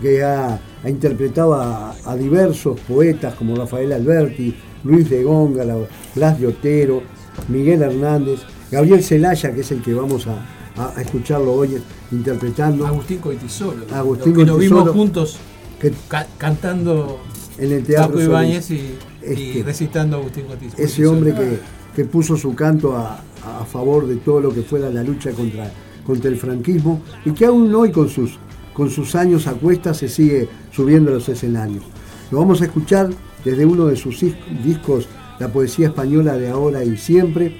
que 0.00 0.22
ha, 0.22 0.58
ha 0.84 0.90
interpretado 0.90 1.54
a, 1.54 1.94
a 2.04 2.16
diversos 2.16 2.78
poetas 2.80 3.34
como 3.34 3.56
Rafael 3.56 3.92
Alberti, 3.92 4.54
Luis 4.84 5.08
de 5.10 5.22
Góngala, 5.22 5.76
Blas 6.14 6.38
de 6.40 6.46
Otero, 6.48 7.02
Miguel 7.48 7.82
Hernández, 7.82 8.40
Gabriel 8.70 9.02
Celaya, 9.02 9.52
que 9.52 9.60
es 9.60 9.72
el 9.72 9.82
que 9.82 9.94
vamos 9.94 10.26
a, 10.26 10.44
a- 10.76 10.92
a 10.96 11.00
escucharlo 11.02 11.52
hoy 11.52 11.76
interpretando 12.12 12.86
Agustín 12.86 13.18
Coitisolo. 13.18 13.84
Agustín 13.94 14.32
lo 14.32 14.38
que 14.38 14.44
nos 14.46 14.58
vimos 14.58 14.88
juntos 14.90 15.36
que 15.80 15.92
ca- 16.08 16.26
cantando 16.38 17.20
en 17.58 17.72
el 17.72 17.82
teatro. 17.84 18.20
Ibáñez 18.22 18.70
y, 18.70 18.74
y 18.74 18.98
Este, 19.22 19.62
recitando 19.64 20.16
a 20.16 20.20
Agustín 20.20 20.44
Coitisolo. 20.46 20.82
ese 20.84 21.06
hombre 21.06 21.34
que, 21.34 21.58
que 21.94 22.04
puso 22.04 22.36
su 22.36 22.54
canto 22.54 22.96
a, 22.96 23.20
a 23.60 23.64
favor 23.64 24.06
de 24.06 24.16
todo 24.16 24.40
lo 24.40 24.52
que 24.52 24.62
fuera 24.62 24.90
la 24.90 25.02
lucha 25.02 25.30
contra, 25.32 25.70
contra 26.06 26.30
el 26.30 26.36
franquismo 26.36 27.00
y 27.24 27.32
que 27.32 27.46
aún 27.46 27.74
hoy 27.74 27.90
con 27.90 28.08
sus, 28.08 28.38
con 28.74 28.90
sus 28.90 29.14
años 29.14 29.46
a 29.46 29.52
cuestas 29.54 29.96
se 29.98 30.08
sigue 30.08 30.48
subiendo 30.72 31.10
a 31.10 31.14
los 31.14 31.28
escenarios. 31.28 31.84
Lo 32.30 32.38
vamos 32.38 32.60
a 32.60 32.64
escuchar 32.66 33.10
desde 33.44 33.64
uno 33.64 33.86
de 33.86 33.96
sus 33.96 34.22
dis- 34.22 34.36
discos, 34.64 35.08
La 35.38 35.48
poesía 35.52 35.88
española 35.88 36.36
de 36.38 36.48
ahora 36.48 36.82
y 36.82 36.96
siempre, 36.96 37.56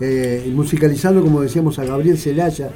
eh, 0.00 0.50
musicalizando, 0.54 1.22
como 1.22 1.42
decíamos, 1.42 1.78
a 1.78 1.84
Gabriel 1.84 2.16
Celaya, 2.16 2.70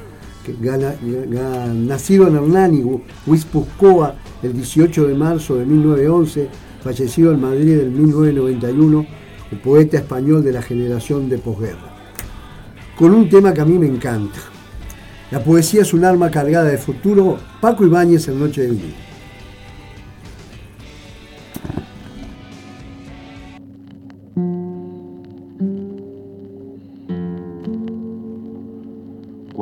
nacido 1.74 2.28
en 2.28 2.36
Hernani, 2.36 2.84
Huispuzcoa, 3.26 4.14
el 4.42 4.52
18 4.52 5.08
de 5.08 5.14
marzo 5.14 5.56
de 5.56 5.64
1911, 5.64 6.48
fallecido 6.82 7.32
en 7.32 7.40
Madrid 7.40 7.80
en 7.80 7.96
1991, 7.96 9.06
el 9.50 9.58
poeta 9.58 9.96
español 9.96 10.44
de 10.44 10.52
la 10.52 10.62
generación 10.62 11.28
de 11.28 11.38
posguerra. 11.38 11.94
Con 12.96 13.14
un 13.14 13.28
tema 13.28 13.54
que 13.54 13.62
a 13.62 13.64
mí 13.64 13.78
me 13.78 13.86
encanta. 13.86 14.38
La 15.30 15.42
poesía 15.42 15.82
es 15.82 15.94
un 15.94 16.04
arma 16.04 16.30
cargada 16.30 16.66
de 16.66 16.78
futuro. 16.78 17.38
Paco 17.60 17.84
Ibáñez 17.84 18.28
en 18.28 18.38
Noche 18.38 18.62
de 18.62 18.68
Vinilo. 18.68 19.13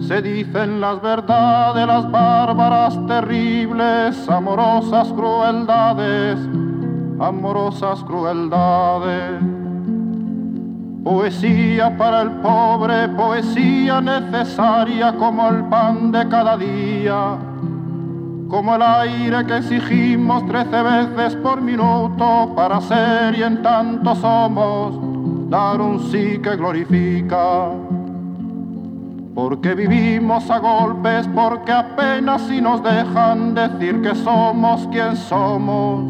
se 0.00 0.20
dicen 0.20 0.80
las 0.80 1.00
verdades, 1.00 1.86
las 1.86 2.10
bárbaras, 2.10 2.98
terribles, 3.06 4.28
amorosas 4.28 5.08
crueldades, 5.12 6.38
amorosas 7.20 8.02
crueldades. 8.04 9.40
Poesía 11.04 11.96
para 11.96 12.22
el 12.22 12.30
pobre, 12.40 13.08
poesía 13.10 14.00
necesaria 14.00 15.14
como 15.16 15.48
el 15.48 15.64
pan 15.64 16.10
de 16.12 16.28
cada 16.28 16.56
día, 16.56 17.36
como 18.48 18.74
el 18.74 18.82
aire 18.82 19.44
que 19.46 19.58
exigimos 19.58 20.46
trece 20.46 20.82
veces 20.82 21.36
por 21.36 21.60
minuto 21.60 22.52
para 22.56 22.80
ser 22.80 23.38
y 23.38 23.42
en 23.42 23.62
tanto 23.62 24.14
somos, 24.16 24.98
dar 25.50 25.80
un 25.80 26.00
sí 26.10 26.38
que 26.42 26.56
glorifica. 26.56 27.68
Porque 29.34 29.74
vivimos 29.74 30.48
a 30.48 30.58
golpes, 30.58 31.28
porque 31.34 31.72
apenas 31.72 32.42
si 32.42 32.60
nos 32.60 32.80
dejan 32.84 33.54
decir 33.54 34.00
que 34.00 34.14
somos 34.14 34.86
quien 34.92 35.16
somos. 35.16 36.04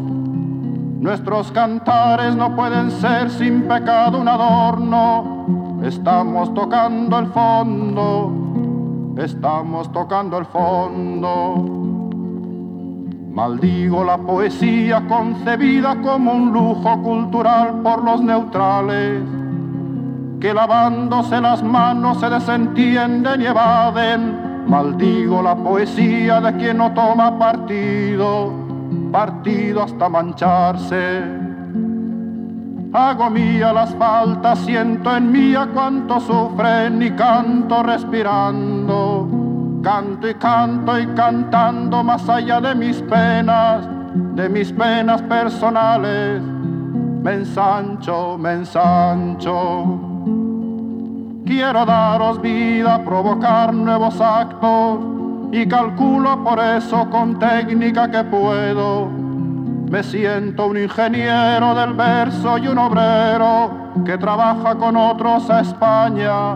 Nuestros 1.01 1.51
cantares 1.51 2.35
no 2.35 2.55
pueden 2.55 2.91
ser 2.91 3.31
sin 3.31 3.63
pecado 3.63 4.19
un 4.19 4.27
adorno. 4.27 5.81
Estamos 5.83 6.53
tocando 6.53 7.17
el 7.17 7.25
fondo, 7.27 9.15
estamos 9.17 9.91
tocando 9.91 10.37
el 10.37 10.45
fondo. 10.45 11.55
Maldigo 13.33 14.03
la 14.03 14.19
poesía 14.19 15.07
concebida 15.07 15.99
como 16.01 16.31
un 16.31 16.53
lujo 16.53 17.01
cultural 17.01 17.81
por 17.81 18.03
los 18.03 18.21
neutrales 18.21 19.23
que 20.45 20.53
lavándose 20.53 21.41
las 21.41 21.63
manos 21.63 22.19
se 22.19 22.29
desentienden 22.29 23.41
y 23.41 23.47
evaden. 23.47 24.67
Maldigo 24.67 25.41
la 25.41 25.55
poesía 25.55 26.39
de 26.39 26.55
quien 26.57 26.77
no 26.77 26.93
toma 26.93 27.35
partido, 27.39 28.53
partido 29.11 29.81
hasta 29.81 30.07
mancharse. 30.07 31.23
Hago 32.93 33.31
mía 33.31 33.73
las 33.73 33.95
faltas, 33.95 34.59
siento 34.59 35.17
en 35.17 35.31
mía 35.31 35.67
cuánto 35.73 36.19
sufren 36.19 37.01
y 37.01 37.09
canto 37.09 37.81
respirando. 37.81 39.27
Canto 39.81 40.29
y 40.29 40.35
canto 40.35 40.99
y 40.99 41.07
cantando 41.07 42.03
más 42.03 42.29
allá 42.29 42.61
de 42.61 42.75
mis 42.75 43.01
penas, 43.01 43.87
de 44.35 44.47
mis 44.47 44.71
penas 44.71 45.23
personales. 45.23 46.39
Me 47.23 47.33
ensancho, 47.33 48.37
me 48.37 48.53
ensancho. 48.53 50.14
Quiero 51.45 51.85
daros 51.85 52.41
vida, 52.41 53.03
provocar 53.03 53.71
nuevos 53.71 54.19
actos 54.19 54.99
y 55.51 55.67
calculo 55.67 56.43
por 56.43 56.59
eso 56.59 57.07
con 57.11 57.37
técnica 57.37 58.09
que 58.09 58.23
puedo. 58.23 59.07
Me 59.91 60.01
siento 60.01 60.65
un 60.65 60.77
ingeniero 60.77 61.75
del 61.75 61.93
verso 61.93 62.57
y 62.57 62.67
un 62.67 62.79
obrero 62.79 63.69
que 64.03 64.17
trabaja 64.17 64.73
con 64.73 64.97
otros 64.97 65.47
a 65.51 65.59
España, 65.59 66.53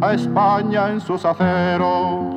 a 0.00 0.12
España 0.14 0.88
en 0.90 1.00
sus 1.00 1.24
aceros. 1.24 2.36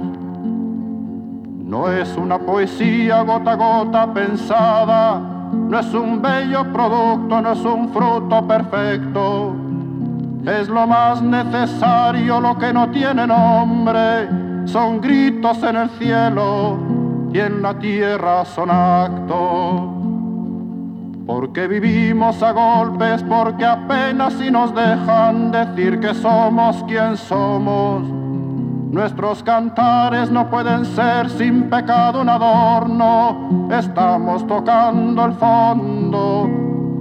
No 1.65 1.92
es 1.92 2.18
una 2.18 2.39
poesía 2.39 3.22
gota 3.22 3.51
a 3.51 3.56
gota 3.56 4.12
pensada, 4.12 5.20
no 5.20 5.80
es 5.80 5.94
un 5.94 6.20
bello 6.20 6.63
producto, 6.74 7.42
no 7.42 7.51
es 7.51 7.63
un 7.63 7.89
fruto 7.89 8.48
perfecto. 8.48 9.64
Es 10.48 10.70
lo 10.70 10.86
más 10.86 11.24
necesario, 11.24 12.40
lo 12.40 12.56
que 12.58 12.72
no 12.72 12.90
tiene 12.92 13.25
nombre. 13.25 14.30
Son 14.66 15.02
gritos 15.02 15.64
en 15.64 15.75
el 15.75 15.90
cielo 15.92 16.78
y 17.34 17.40
en 17.40 17.64
la 17.64 17.74
tierra 17.80 18.46
son 18.46 18.70
actos. 18.70 19.92
porque 21.25 21.68
vivimos 21.68 22.44
a 22.44 22.52
golpes, 22.52 23.24
porque 23.24 23.66
apenas 23.66 24.34
si 24.34 24.52
nos 24.52 24.75
dejan 24.75 25.52
decir 25.52 26.00
que 26.00 26.14
somos 26.14 26.84
quien 26.84 27.18
somos. 27.18 28.04
Nuestros 28.92 29.42
cantares 29.42 30.30
no 30.30 30.48
pueden 30.52 30.86
ser 30.86 31.28
sin 31.32 31.64
pecado 31.64 32.22
un 32.22 32.30
adorno. 32.30 33.68
Estamos 33.72 34.46
tocando 34.46 35.25
el 35.25 35.34
fondo, 35.34 36.48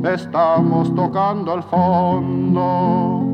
estamos 0.02 0.94
tocando 0.94 1.54
el 1.54 1.62
fondo. 1.64 3.33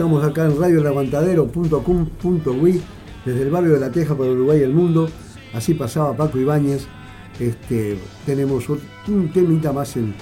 Estamos 0.00 0.24
acá 0.24 0.46
en 0.46 0.58
radiolevantadero.com.uy 0.58 2.80
desde 3.26 3.42
el 3.42 3.50
barrio 3.50 3.74
de 3.74 3.80
La 3.80 3.92
Teja 3.92 4.16
para 4.16 4.30
Uruguay 4.30 4.60
y 4.60 4.62
el 4.62 4.72
mundo. 4.72 5.10
Así 5.52 5.74
pasaba 5.74 6.16
Paco 6.16 6.38
Ibáñez. 6.38 6.86
Este, 7.38 7.98
tenemos 8.24 8.66
un 8.70 8.80
temita 9.30 9.74
más 9.74 9.98
en, 9.98 10.14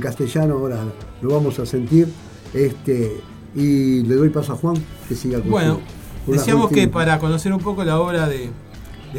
castellano, 0.00 0.54
ahora 0.54 0.82
lo 1.20 1.28
vamos 1.28 1.58
a 1.58 1.66
sentir. 1.66 2.08
Este, 2.54 3.20
y 3.54 4.04
le 4.04 4.14
doy 4.14 4.30
paso 4.30 4.54
a 4.54 4.56
Juan 4.56 4.76
que 5.06 5.14
siga 5.14 5.40
con 5.40 5.50
Bueno, 5.50 5.80
decíamos 6.26 6.70
que 6.70 6.88
para 6.88 7.18
conocer 7.18 7.52
un 7.52 7.60
poco 7.60 7.84
la 7.84 8.00
obra 8.00 8.30
de, 8.30 8.48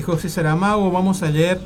José 0.03 0.29
Saramago, 0.29 0.89
vamos 0.89 1.21
a 1.21 1.29
leer 1.29 1.61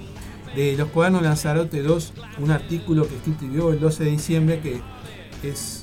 de 0.57 0.75
Los 0.75 0.89
Cuadernos 0.89 1.21
Lanzarote 1.21 1.81
2 1.81 2.13
un 2.39 2.51
artículo 2.51 3.07
que 3.07 3.15
escribió 3.31 3.71
el 3.71 3.79
12 3.79 4.03
de 4.03 4.09
diciembre 4.09 4.59
que 4.59 4.81
es 5.41 5.80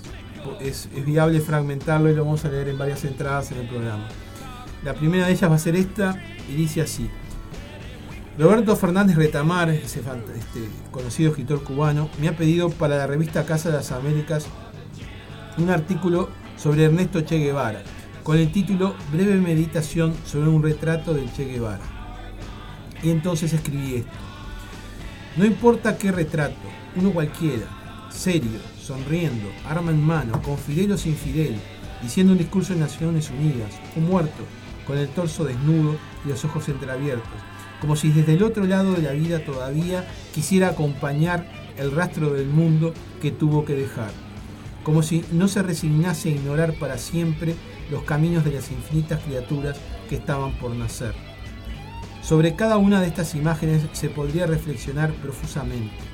es, 0.60 0.88
viable 1.04 1.40
fragmentarlo 1.40 2.10
y 2.10 2.14
lo 2.14 2.24
vamos 2.24 2.44
a 2.44 2.48
leer 2.48 2.68
en 2.68 2.78
varias 2.78 3.04
entradas 3.04 3.52
en 3.52 3.58
el 3.58 3.68
programa. 3.68 4.08
La 4.84 4.94
primera 4.94 5.26
de 5.26 5.32
ellas 5.32 5.50
va 5.50 5.56
a 5.56 5.58
ser 5.58 5.76
esta 5.76 6.20
y 6.48 6.54
dice 6.54 6.80
así. 6.80 7.08
Roberto 8.38 8.76
Fernández 8.76 9.16
Retamar, 9.16 9.68
este, 9.70 10.08
conocido 10.92 11.30
escritor 11.30 11.64
cubano, 11.64 12.08
me 12.20 12.28
ha 12.28 12.36
pedido 12.36 12.70
para 12.70 12.96
la 12.96 13.06
revista 13.06 13.44
Casa 13.44 13.70
de 13.70 13.76
las 13.76 13.90
Américas 13.90 14.46
un 15.56 15.70
artículo 15.70 16.28
sobre 16.56 16.84
Ernesto 16.84 17.20
Che 17.22 17.38
Guevara, 17.38 17.82
con 18.22 18.36
el 18.36 18.52
título 18.52 18.94
Breve 19.12 19.34
meditación 19.36 20.14
sobre 20.24 20.48
un 20.48 20.62
retrato 20.62 21.14
del 21.14 21.32
Che 21.32 21.46
Guevara. 21.46 21.82
Y 23.02 23.10
entonces 23.10 23.52
escribí 23.52 23.96
esto. 23.96 24.10
No 25.36 25.44
importa 25.44 25.98
qué 25.98 26.12
retrato, 26.12 26.56
uno 26.96 27.10
cualquiera, 27.10 27.66
serio, 28.10 28.60
sonriendo, 28.88 29.50
arma 29.68 29.90
en 29.90 30.02
mano, 30.02 30.40
con 30.40 30.56
fidel 30.56 30.92
o 30.92 30.96
sin 30.96 31.14
fidel, 31.14 31.56
diciendo 32.02 32.32
un 32.32 32.38
discurso 32.38 32.72
en 32.72 32.80
Naciones 32.80 33.30
Unidas, 33.30 33.78
un 33.96 34.06
muerto, 34.06 34.44
con 34.86 34.96
el 34.96 35.08
torso 35.08 35.44
desnudo 35.44 35.96
y 36.24 36.30
los 36.30 36.42
ojos 36.46 36.70
entreabiertos, 36.70 37.38
como 37.82 37.96
si 37.96 38.08
desde 38.08 38.32
el 38.32 38.42
otro 38.42 38.64
lado 38.64 38.94
de 38.94 39.02
la 39.02 39.12
vida 39.12 39.44
todavía 39.44 40.08
quisiera 40.34 40.68
acompañar 40.68 41.46
el 41.76 41.92
rastro 41.92 42.32
del 42.32 42.48
mundo 42.48 42.94
que 43.20 43.30
tuvo 43.30 43.66
que 43.66 43.74
dejar, 43.74 44.10
como 44.84 45.02
si 45.02 45.22
no 45.32 45.48
se 45.48 45.62
resignase 45.62 46.30
a 46.30 46.32
ignorar 46.32 46.72
para 46.72 46.96
siempre 46.96 47.56
los 47.90 48.04
caminos 48.04 48.42
de 48.42 48.52
las 48.52 48.70
infinitas 48.70 49.22
criaturas 49.22 49.76
que 50.08 50.16
estaban 50.16 50.52
por 50.58 50.74
nacer. 50.74 51.14
Sobre 52.22 52.56
cada 52.56 52.78
una 52.78 53.02
de 53.02 53.08
estas 53.08 53.34
imágenes 53.34 53.82
se 53.92 54.08
podría 54.08 54.46
reflexionar 54.46 55.12
profusamente 55.12 56.07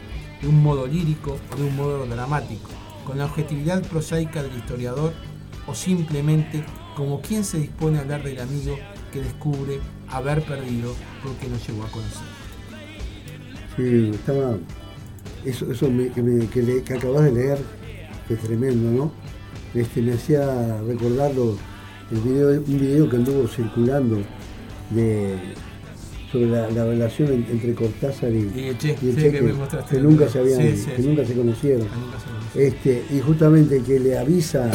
de 0.45 0.51
un 0.51 0.63
modo 0.63 0.87
lírico 0.87 1.39
o 1.53 1.57
de 1.57 1.69
un 1.69 1.77
modo 1.77 2.05
dramático, 2.07 2.69
con 3.07 3.17
la 3.17 3.25
objetividad 3.25 3.83
prosaica 3.83 4.43
del 4.43 4.55
historiador 4.57 5.13
o 5.67 5.75
simplemente 5.75 6.63
como 6.95 7.23
quien 7.23 7.45
se 7.45 7.59
dispone 7.59 7.99
a 7.99 8.03
hablar 8.03 8.23
del 8.23 8.39
amigo 8.41 8.77
que 9.11 9.21
descubre 9.21 9.81
haber 10.09 10.43
perdido 10.43 10.95
porque 11.23 11.49
no 11.49 11.57
llegó 11.57 11.85
a 11.85 11.91
conocer. 11.91 12.27
Sí, 13.77 14.11
estaba. 14.15 14.57
Eso, 15.45 15.71
eso 15.73 15.89
que, 15.89 16.83
que, 16.85 16.95
acabas 16.95 17.25
de 17.25 17.33
leer, 17.33 17.59
que 18.29 18.35
es 18.35 18.41
tremendo, 18.41 18.91
¿no? 18.91 19.13
Este, 19.75 20.03
me 20.03 20.13
hacía 20.13 20.81
recordar 20.83 21.33
el 21.33 22.21
video, 22.21 22.51
un 22.51 22.79
video 22.79 23.09
que 23.09 23.17
anduvo 23.17 23.49
circulando 23.49 24.23
de 24.91 25.37
sobre 26.35 26.47
la, 26.47 26.85
relación 26.85 27.47
entre 27.49 27.75
Cortázar 27.75 28.33
y, 28.33 28.69
el 28.69 28.77
Che, 28.77 28.97
que, 28.97 30.01
nunca 30.01 30.29
se 30.29 30.41
habían, 30.41 30.59
que 30.59 31.03
nunca 31.03 31.25
se 31.25 31.35
conocieron. 31.35 31.87
Este, 32.57 33.05
y 33.11 33.21
justamente 33.21 33.81
que 33.83 34.01
le 34.01 34.19
avisa 34.19 34.69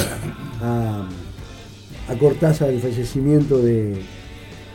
a, 0.61 1.09
a 2.07 2.15
Cortázar 2.17 2.69
el 2.69 2.79
fallecimiento 2.79 3.61
de, 3.61 4.01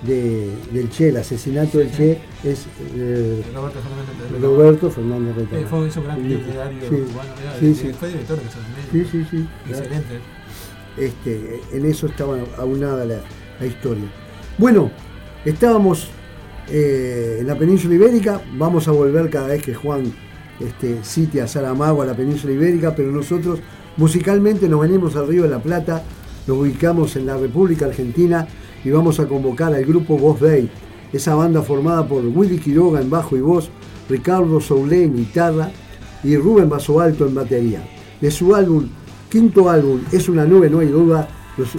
del 0.02 0.90
Che, 0.90 1.08
el 1.08 1.16
asesinato 1.16 1.78
del 1.78 1.90
Che 1.90 2.18
es 2.44 2.66
eh, 2.94 3.42
Roberto 4.42 4.90
Fernández 4.90 5.34
Roberto 5.34 5.56
eh, 5.56 5.66
fue 5.66 5.78
un 5.78 6.04
gran 6.04 6.28
literario 6.28 6.80
sí, 7.60 7.74
sí, 7.74 7.92
fue 7.98 8.08
director 8.08 8.38
de 8.38 8.44
Sí, 8.92 9.08
sí, 9.10 9.26
sí. 9.30 9.48
Excelente. 9.70 10.20
Este, 10.98 11.60
en 11.72 11.86
eso 11.86 12.06
estaba 12.06 12.36
aunada 12.58 13.06
la, 13.06 13.20
la 13.58 13.66
historia. 13.66 14.04
Bueno, 14.58 14.90
estábamos 15.44 16.10
eh, 16.68 17.38
en 17.40 17.46
la 17.46 17.58
península 17.58 17.94
ibérica. 17.94 18.40
Vamos 18.56 18.88
a 18.88 18.92
volver 18.92 19.28
cada 19.28 19.48
vez 19.48 19.62
que 19.62 19.74
Juan 19.74 20.12
este, 20.60 21.02
cite 21.02 21.42
a 21.42 21.46
Saramago 21.46 22.02
a 22.02 22.06
la 22.06 22.14
península 22.14 22.52
ibérica, 22.52 22.94
pero 22.94 23.10
nosotros 23.10 23.60
musicalmente 23.96 24.68
nos 24.68 24.80
venimos 24.80 25.16
al 25.16 25.28
Río 25.28 25.42
de 25.42 25.50
la 25.50 25.62
Plata, 25.62 26.02
nos 26.46 26.58
ubicamos 26.58 27.16
en 27.16 27.26
la 27.26 27.36
República 27.36 27.86
Argentina 27.86 28.46
y 28.84 28.90
vamos 28.90 29.20
a 29.20 29.26
convocar 29.26 29.74
al 29.74 29.84
grupo 29.84 30.16
Voz 30.16 30.40
Day, 30.40 30.70
esa 31.12 31.34
banda 31.34 31.62
formada 31.62 32.06
por 32.06 32.24
Willy 32.24 32.58
Quiroga 32.58 33.00
en 33.00 33.10
bajo 33.10 33.36
y 33.36 33.40
voz, 33.40 33.70
Ricardo 34.08 34.60
Soule 34.60 35.04
en 35.04 35.16
guitarra 35.16 35.70
y 36.22 36.36
Rubén 36.36 36.68
Baso 36.68 37.00
Alto 37.00 37.26
en 37.26 37.34
batería. 37.34 37.82
De 38.20 38.30
su 38.30 38.54
álbum, 38.54 38.88
quinto 39.28 39.68
álbum, 39.68 40.00
Es 40.12 40.28
una 40.28 40.44
nube, 40.44 40.70
no 40.70 40.80
hay 40.80 40.88
duda, 40.88 41.28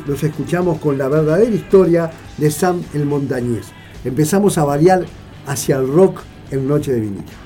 los 0.08 0.24
escuchamos 0.24 0.80
con 0.80 0.98
la 0.98 1.10
verdadera 1.10 1.54
historia 1.54 2.12
de 2.38 2.52
Sam 2.52 2.82
el 2.94 3.06
Montañés 3.06 3.74
empezamos 4.06 4.58
a 4.58 4.64
variar 4.64 5.06
hacia 5.48 5.78
el 5.78 5.88
rock 5.88 6.22
en 6.52 6.68
Noche 6.68 6.94
de 6.94 7.02
Vinilo. 7.02 7.45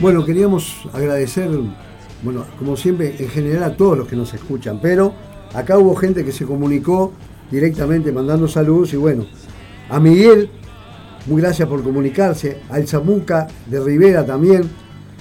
Bueno, 0.00 0.24
queríamos 0.24 0.88
agradecer, 0.94 1.50
bueno, 2.22 2.46
como 2.58 2.74
siempre, 2.74 3.16
en 3.18 3.28
general 3.28 3.64
a 3.64 3.76
todos 3.76 3.98
los 3.98 4.08
que 4.08 4.16
nos 4.16 4.32
escuchan, 4.32 4.80
pero 4.80 5.12
acá 5.52 5.76
hubo 5.76 5.94
gente 5.94 6.24
que 6.24 6.32
se 6.32 6.46
comunicó 6.46 7.12
directamente 7.50 8.10
mandando 8.10 8.48
saludos 8.48 8.94
y 8.94 8.96
bueno, 8.96 9.26
a 9.90 10.00
Miguel, 10.00 10.48
muy 11.26 11.42
gracias 11.42 11.68
por 11.68 11.82
comunicarse, 11.82 12.62
al 12.70 12.88
Zamuca 12.88 13.46
de 13.66 13.78
Rivera 13.78 14.24
también, 14.24 14.70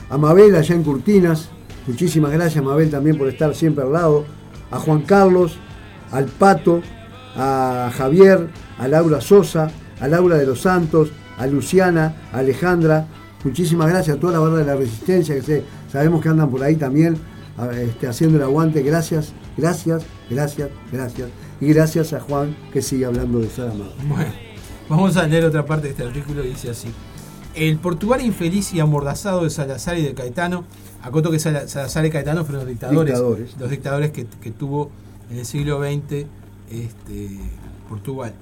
a 0.09 0.17
Mabel 0.17 0.55
allá 0.55 0.75
en 0.75 0.83
Curtinas, 0.83 1.49
muchísimas 1.85 2.31
gracias 2.31 2.63
Mabel 2.63 2.89
también 2.89 3.17
por 3.17 3.27
estar 3.27 3.53
siempre 3.53 3.83
al 3.83 3.91
lado, 3.91 4.23
a 4.71 4.79
Juan 4.79 5.01
Carlos, 5.01 5.57
al 6.09 6.27
Pato, 6.27 6.81
a 7.35 7.91
Javier, 7.97 8.47
a 8.77 8.87
Laura 8.87 9.19
Sosa, 9.19 9.71
a 9.99 10.07
Laura 10.07 10.37
de 10.37 10.45
los 10.45 10.61
Santos, 10.61 11.11
a 11.37 11.47
Luciana, 11.47 12.15
a 12.31 12.37
Alejandra, 12.37 13.07
muchísimas 13.43 13.89
gracias 13.89 14.17
a 14.17 14.19
toda 14.19 14.33
la 14.33 14.39
barra 14.39 14.57
de 14.57 14.65
la 14.65 14.75
resistencia 14.75 15.35
que 15.35 15.41
sé, 15.41 15.63
sabemos 15.91 16.21
que 16.21 16.29
andan 16.29 16.49
por 16.49 16.63
ahí 16.63 16.75
también 16.75 17.17
este, 17.75 18.07
haciendo 18.07 18.37
el 18.37 18.43
aguante, 18.43 18.81
gracias, 18.83 19.33
gracias, 19.57 20.03
gracias, 20.29 20.69
gracias. 20.91 21.29
Y 21.61 21.67
gracias 21.73 22.13
a 22.13 22.19
Juan 22.21 22.55
que 22.71 22.81
sigue 22.81 23.05
hablando 23.05 23.39
de 23.39 23.49
Saramago. 23.49 23.91
Bueno, 24.07 24.31
vamos 24.87 25.17
a 25.17 25.27
leer 25.27 25.43
otra 25.45 25.65
parte 25.65 25.87
de 25.87 25.91
este 25.91 26.03
artículo 26.03 26.43
y 26.45 26.49
dice 26.49 26.69
así. 26.69 26.87
El 27.55 27.77
Portugal 27.77 28.21
infeliz 28.23 28.73
y 28.73 28.79
amordazado 28.79 29.43
de 29.43 29.49
Salazar 29.49 29.97
y 29.97 30.03
de 30.03 30.13
Caetano, 30.13 30.63
acoto 31.01 31.31
que 31.31 31.39
Sala- 31.39 31.67
Salazar 31.67 32.05
y 32.05 32.09
Caetano 32.11 32.45
fueron 32.45 32.61
los 32.61 32.69
dictadores, 32.69 33.05
Dictadores. 33.13 33.55
los 33.59 33.69
dictadores 33.69 34.11
que, 34.11 34.25
que 34.41 34.51
tuvo 34.51 34.89
en 35.29 35.39
el 35.39 35.45
siglo 35.45 35.81
XX 35.83 36.25
este, 36.71 37.39
Portugal. 37.89 38.33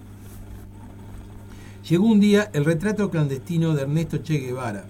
Llegó 1.89 2.06
un 2.06 2.19
día 2.19 2.50
el 2.52 2.65
retrato 2.65 3.10
clandestino 3.10 3.73
de 3.73 3.84
Ernesto 3.84 4.17
Che 4.17 4.39
Guevara, 4.39 4.84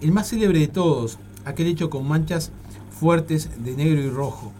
el 0.00 0.12
más 0.12 0.30
célebre 0.30 0.60
de 0.60 0.68
todos, 0.68 1.18
aquel 1.44 1.66
hecho 1.66 1.90
con 1.90 2.08
manchas 2.08 2.52
fuertes 2.90 3.50
de 3.62 3.76
negro 3.76 4.00
y 4.00 4.08
rojo, 4.08 4.50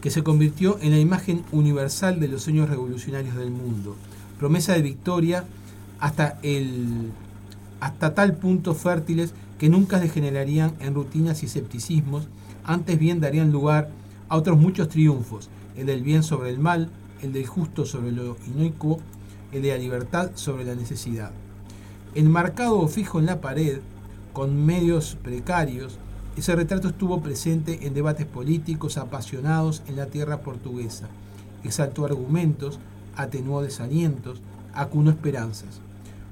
que 0.00 0.12
se 0.12 0.22
convirtió 0.22 0.78
en 0.80 0.92
la 0.92 1.00
imagen 1.00 1.42
universal 1.50 2.20
de 2.20 2.28
los 2.28 2.44
sueños 2.44 2.70
revolucionarios 2.70 3.34
del 3.34 3.50
mundo, 3.50 3.96
promesa 4.38 4.74
de 4.74 4.82
victoria 4.82 5.44
hasta, 5.98 6.38
el, 6.44 7.10
hasta 7.80 8.14
tal 8.14 8.36
punto 8.36 8.76
fértiles 8.76 9.34
que 9.58 9.68
nunca 9.68 9.98
degenerarían 9.98 10.74
en 10.78 10.94
rutinas 10.94 11.42
y 11.42 11.46
escepticismos, 11.46 12.28
antes 12.62 13.00
bien 13.00 13.18
darían 13.18 13.50
lugar 13.50 13.90
a 14.28 14.36
otros 14.36 14.58
muchos 14.58 14.88
triunfos, 14.88 15.48
el 15.76 15.86
del 15.86 16.04
bien 16.04 16.22
sobre 16.22 16.50
el 16.50 16.60
mal, 16.60 16.88
el 17.20 17.32
del 17.32 17.46
justo 17.46 17.84
sobre 17.84 18.12
lo 18.12 18.36
inocuo, 18.46 19.00
el 19.52 19.62
de 19.62 19.68
la 19.68 19.78
libertad 19.78 20.30
sobre 20.34 20.64
la 20.64 20.74
necesidad. 20.74 21.30
Enmarcado 22.14 22.78
o 22.78 22.88
fijo 22.88 23.18
en 23.18 23.26
la 23.26 23.40
pared, 23.40 23.80
con 24.32 24.64
medios 24.64 25.16
precarios, 25.22 25.98
ese 26.36 26.56
retrato 26.56 26.88
estuvo 26.88 27.20
presente 27.20 27.86
en 27.86 27.94
debates 27.94 28.26
políticos 28.26 28.96
apasionados 28.96 29.82
en 29.86 29.96
la 29.96 30.06
tierra 30.06 30.40
portuguesa. 30.40 31.08
Exaltó 31.62 32.06
argumentos, 32.06 32.78
atenuó 33.16 33.62
desalientos, 33.62 34.40
acunó 34.72 35.10
esperanzas. 35.10 35.80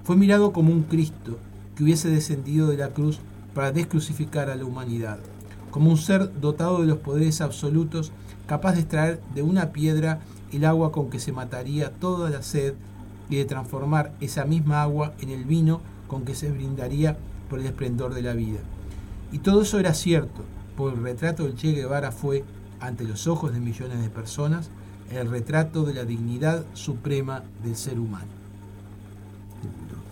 Fue 0.04 0.16
mirado 0.16 0.52
como 0.52 0.72
un 0.72 0.84
Cristo 0.84 1.38
que 1.76 1.84
hubiese 1.84 2.08
descendido 2.08 2.68
de 2.68 2.78
la 2.78 2.88
cruz 2.88 3.20
para 3.54 3.72
descrucificar 3.72 4.48
a 4.48 4.56
la 4.56 4.64
humanidad, 4.64 5.18
como 5.70 5.90
un 5.90 5.98
ser 5.98 6.40
dotado 6.40 6.80
de 6.80 6.86
los 6.86 6.98
poderes 6.98 7.42
absolutos, 7.42 8.12
capaz 8.46 8.72
de 8.72 8.80
extraer 8.80 9.20
de 9.34 9.42
una 9.42 9.72
piedra 9.72 10.20
el 10.52 10.64
agua 10.64 10.92
con 10.92 11.10
que 11.10 11.20
se 11.20 11.32
mataría 11.32 11.90
toda 11.90 12.30
la 12.30 12.42
sed 12.42 12.74
y 13.30 13.36
de 13.36 13.44
transformar 13.44 14.12
esa 14.20 14.44
misma 14.44 14.82
agua 14.82 15.14
en 15.20 15.30
el 15.30 15.44
vino 15.44 15.80
con 16.08 16.24
que 16.24 16.34
se 16.34 16.50
brindaría 16.50 17.16
por 17.48 17.60
el 17.60 17.66
esplendor 17.66 18.12
de 18.12 18.22
la 18.22 18.34
vida. 18.34 18.58
Y 19.32 19.38
todo 19.38 19.62
eso 19.62 19.78
era 19.78 19.94
cierto, 19.94 20.42
porque 20.76 20.96
el 20.98 21.02
retrato 21.02 21.44
del 21.44 21.54
Che 21.54 21.72
Guevara 21.72 22.10
fue, 22.10 22.44
ante 22.80 23.04
los 23.04 23.26
ojos 23.28 23.52
de 23.52 23.60
millones 23.60 24.02
de 24.02 24.10
personas, 24.10 24.70
el 25.10 25.30
retrato 25.30 25.84
de 25.84 25.94
la 25.94 26.04
dignidad 26.04 26.64
suprema 26.74 27.44
del 27.62 27.76
ser 27.76 27.98
humano. 27.98 28.26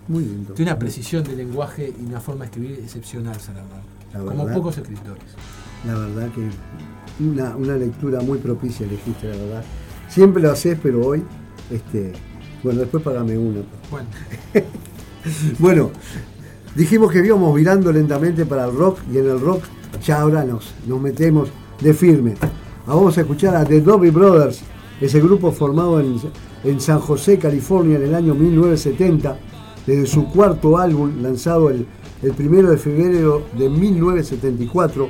Muy 0.07 0.24
lindo. 0.24 0.54
Tiene 0.54 0.70
una 0.70 0.78
precisión 0.78 1.22
de 1.24 1.37
lenguaje 1.37 1.92
y 2.00 2.04
una 2.07 2.20
forma 2.20 2.44
de 2.44 2.46
escribir 2.46 2.78
excepcional. 2.83 3.37
La 4.12 4.20
Como 4.20 4.48
pocos 4.48 4.78
escritores. 4.78 5.24
La 5.87 5.94
verdad 5.94 6.31
que 6.33 6.48
una, 7.22 7.57
una 7.57 7.76
lectura 7.76 8.20
muy 8.20 8.38
propicia 8.38 8.87
elegiste, 8.87 9.28
la 9.28 9.37
verdad. 9.37 9.64
Siempre 10.09 10.42
lo 10.42 10.50
haces, 10.50 10.78
pero 10.83 11.07
hoy, 11.07 11.22
este, 11.70 12.14
bueno, 12.62 12.81
después 12.81 13.03
pagame 13.03 13.37
una. 13.38 13.61
Bueno, 13.90 14.09
Bueno, 15.59 15.90
dijimos 16.75 17.12
que 17.12 17.25
íbamos 17.25 17.55
virando 17.55 17.92
lentamente 17.92 18.47
para 18.47 18.66
el 18.66 18.75
rock 18.75 18.99
y 19.12 19.18
en 19.18 19.27
el 19.27 19.40
rock 19.40 19.64
ya 20.05 20.21
ahora 20.21 20.44
nos, 20.44 20.75
nos 20.87 21.01
metemos 21.01 21.49
de 21.81 21.94
firme. 21.94 22.35
Ahora 22.87 23.01
vamos 23.01 23.18
a 23.18 23.23
escuchar 23.23 23.57
a 23.57 23.64
The 23.64 23.81
Doobie 23.81 24.11
Brothers, 24.11 24.62
ese 25.01 25.21
grupo 25.21 25.53
formado 25.53 26.01
en, 26.01 26.16
en 26.64 26.81
San 26.81 27.01
José, 27.01 27.38
California 27.38 27.97
en 27.97 28.05
el 28.05 28.14
año 28.14 28.35
1970, 28.35 29.37
desde 29.87 30.07
su 30.07 30.27
cuarto 30.29 30.79
álbum 30.79 31.23
lanzado 31.23 31.71
el, 31.71 31.87
el 32.23 32.33
primero 32.33 32.71
de 32.71 32.79
febrero 32.79 33.42
de 33.57 33.68
1974. 33.68 35.09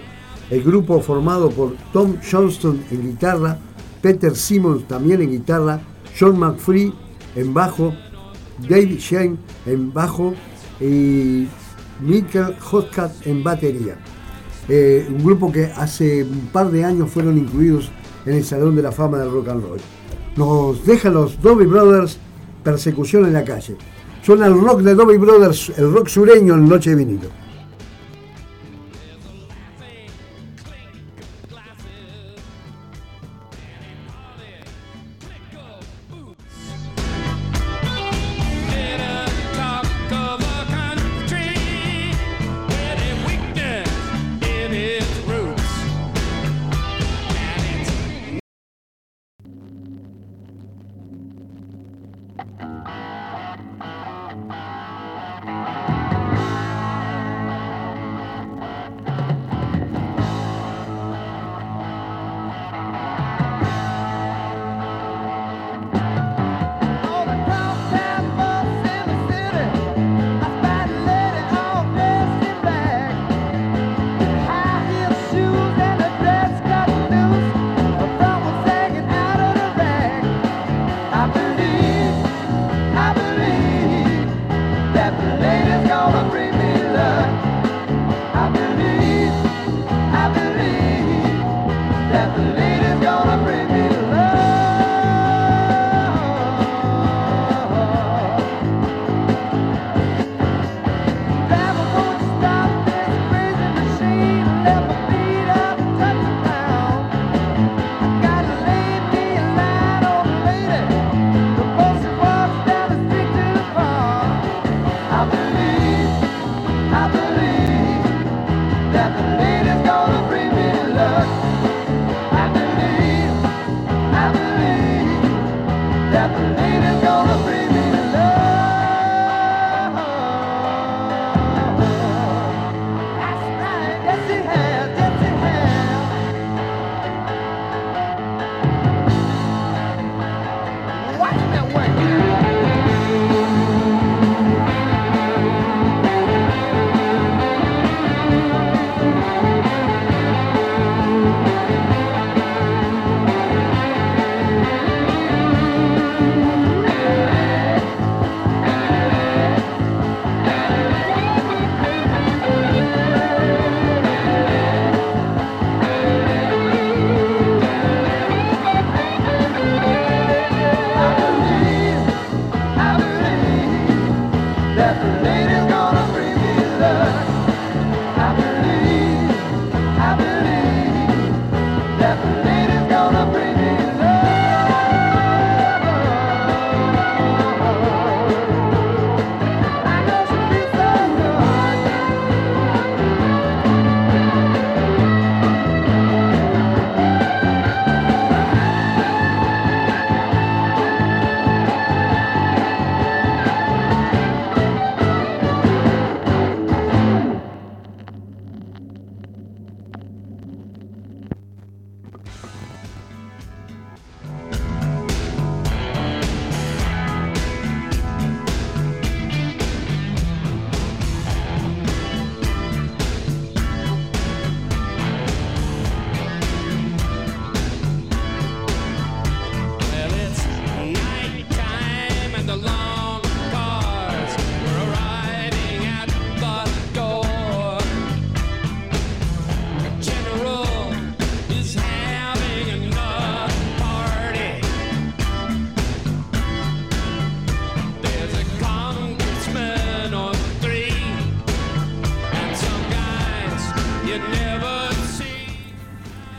El 0.51 0.63
grupo 0.63 1.01
formado 1.01 1.51
por 1.51 1.75
Tom 1.93 2.17
Johnston 2.29 2.81
en 2.91 3.03
guitarra, 3.03 3.59
Peter 4.01 4.35
Simmons 4.35 4.89
también 4.89 5.21
en 5.21 5.31
guitarra, 5.31 5.81
John 6.19 6.39
McFree 6.39 6.93
en 7.35 7.55
bajo, 7.55 7.95
David 8.69 8.99
Shane 8.99 9.37
en 9.67 9.93
bajo 9.93 10.35
y 10.81 11.47
Michael 12.01 12.57
Hotcat 12.61 13.27
en 13.27 13.43
batería. 13.43 13.97
Eh, 14.69 15.07
un 15.09 15.25
grupo 15.25 15.51
que 15.51 15.67
hace 15.77 16.25
un 16.25 16.49
par 16.53 16.71
de 16.71 16.85
años 16.85 17.11
fueron 17.11 17.39
incluidos 17.39 17.91
en 18.27 18.35
el 18.35 18.45
Salón 18.45 18.77
de 18.77 18.83
la 18.83 18.93
Fama 18.93 19.19
del 19.19 19.31
Rock 19.31 19.49
and 19.49 19.63
Roll. 19.63 19.81
Nos 20.37 20.85
dejan 20.85 21.15
los 21.15 21.41
Doobie 21.41 21.67
Brothers 21.67 22.19
Persecución 22.63 23.25
en 23.25 23.33
la 23.33 23.45
calle. 23.45 23.77
Suena 24.23 24.47
el 24.47 24.61
rock 24.61 24.83
de 24.83 24.95
Doobie 24.95 25.17
Brothers, 25.17 25.73
el 25.79 25.93
rock 25.93 26.09
sureño 26.09 26.55
en 26.55 26.69
Noche 26.69 26.95
de. 26.95 27.29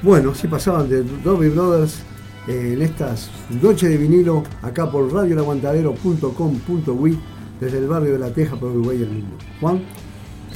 Bueno, 0.10 0.34
sí 0.34 0.48
pasaban 0.48 0.90
de 0.90 1.04
Dobby 1.04 1.50
Brothers 1.50 2.00
eh, 2.48 2.74
en 2.74 2.82
estas 2.82 3.30
noches 3.62 3.92
de 3.92 3.98
vinilo 3.98 4.44
acá 4.64 4.90
por 4.90 5.14
radioelaguantadero.com.uy 5.14 7.20
desde 7.60 7.78
el 7.78 7.88
barrio 7.88 8.14
de 8.14 8.18
La 8.18 8.34
Teja 8.34 8.56
por 8.56 8.72
Uruguay 8.72 8.98
y 8.98 9.04
el 9.04 9.10
mundo. 9.10 9.38
Juan, 9.62 9.84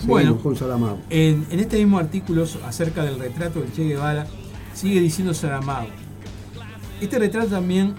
bueno, 0.05 0.39
con 0.39 0.55
Saramago. 0.55 0.97
En, 1.11 1.45
en, 1.51 1.59
este 1.59 1.77
mismo 1.77 1.99
artículo 1.99 2.47
acerca 2.65 3.03
del 3.03 3.19
retrato 3.19 3.59
del 3.59 3.71
Che 3.71 3.83
Guevara, 3.83 4.25
sigue 4.73 4.99
diciendo 4.99 5.35
Saramago. 5.35 5.89
Este 6.99 7.19
retrato 7.19 7.49
también 7.49 7.93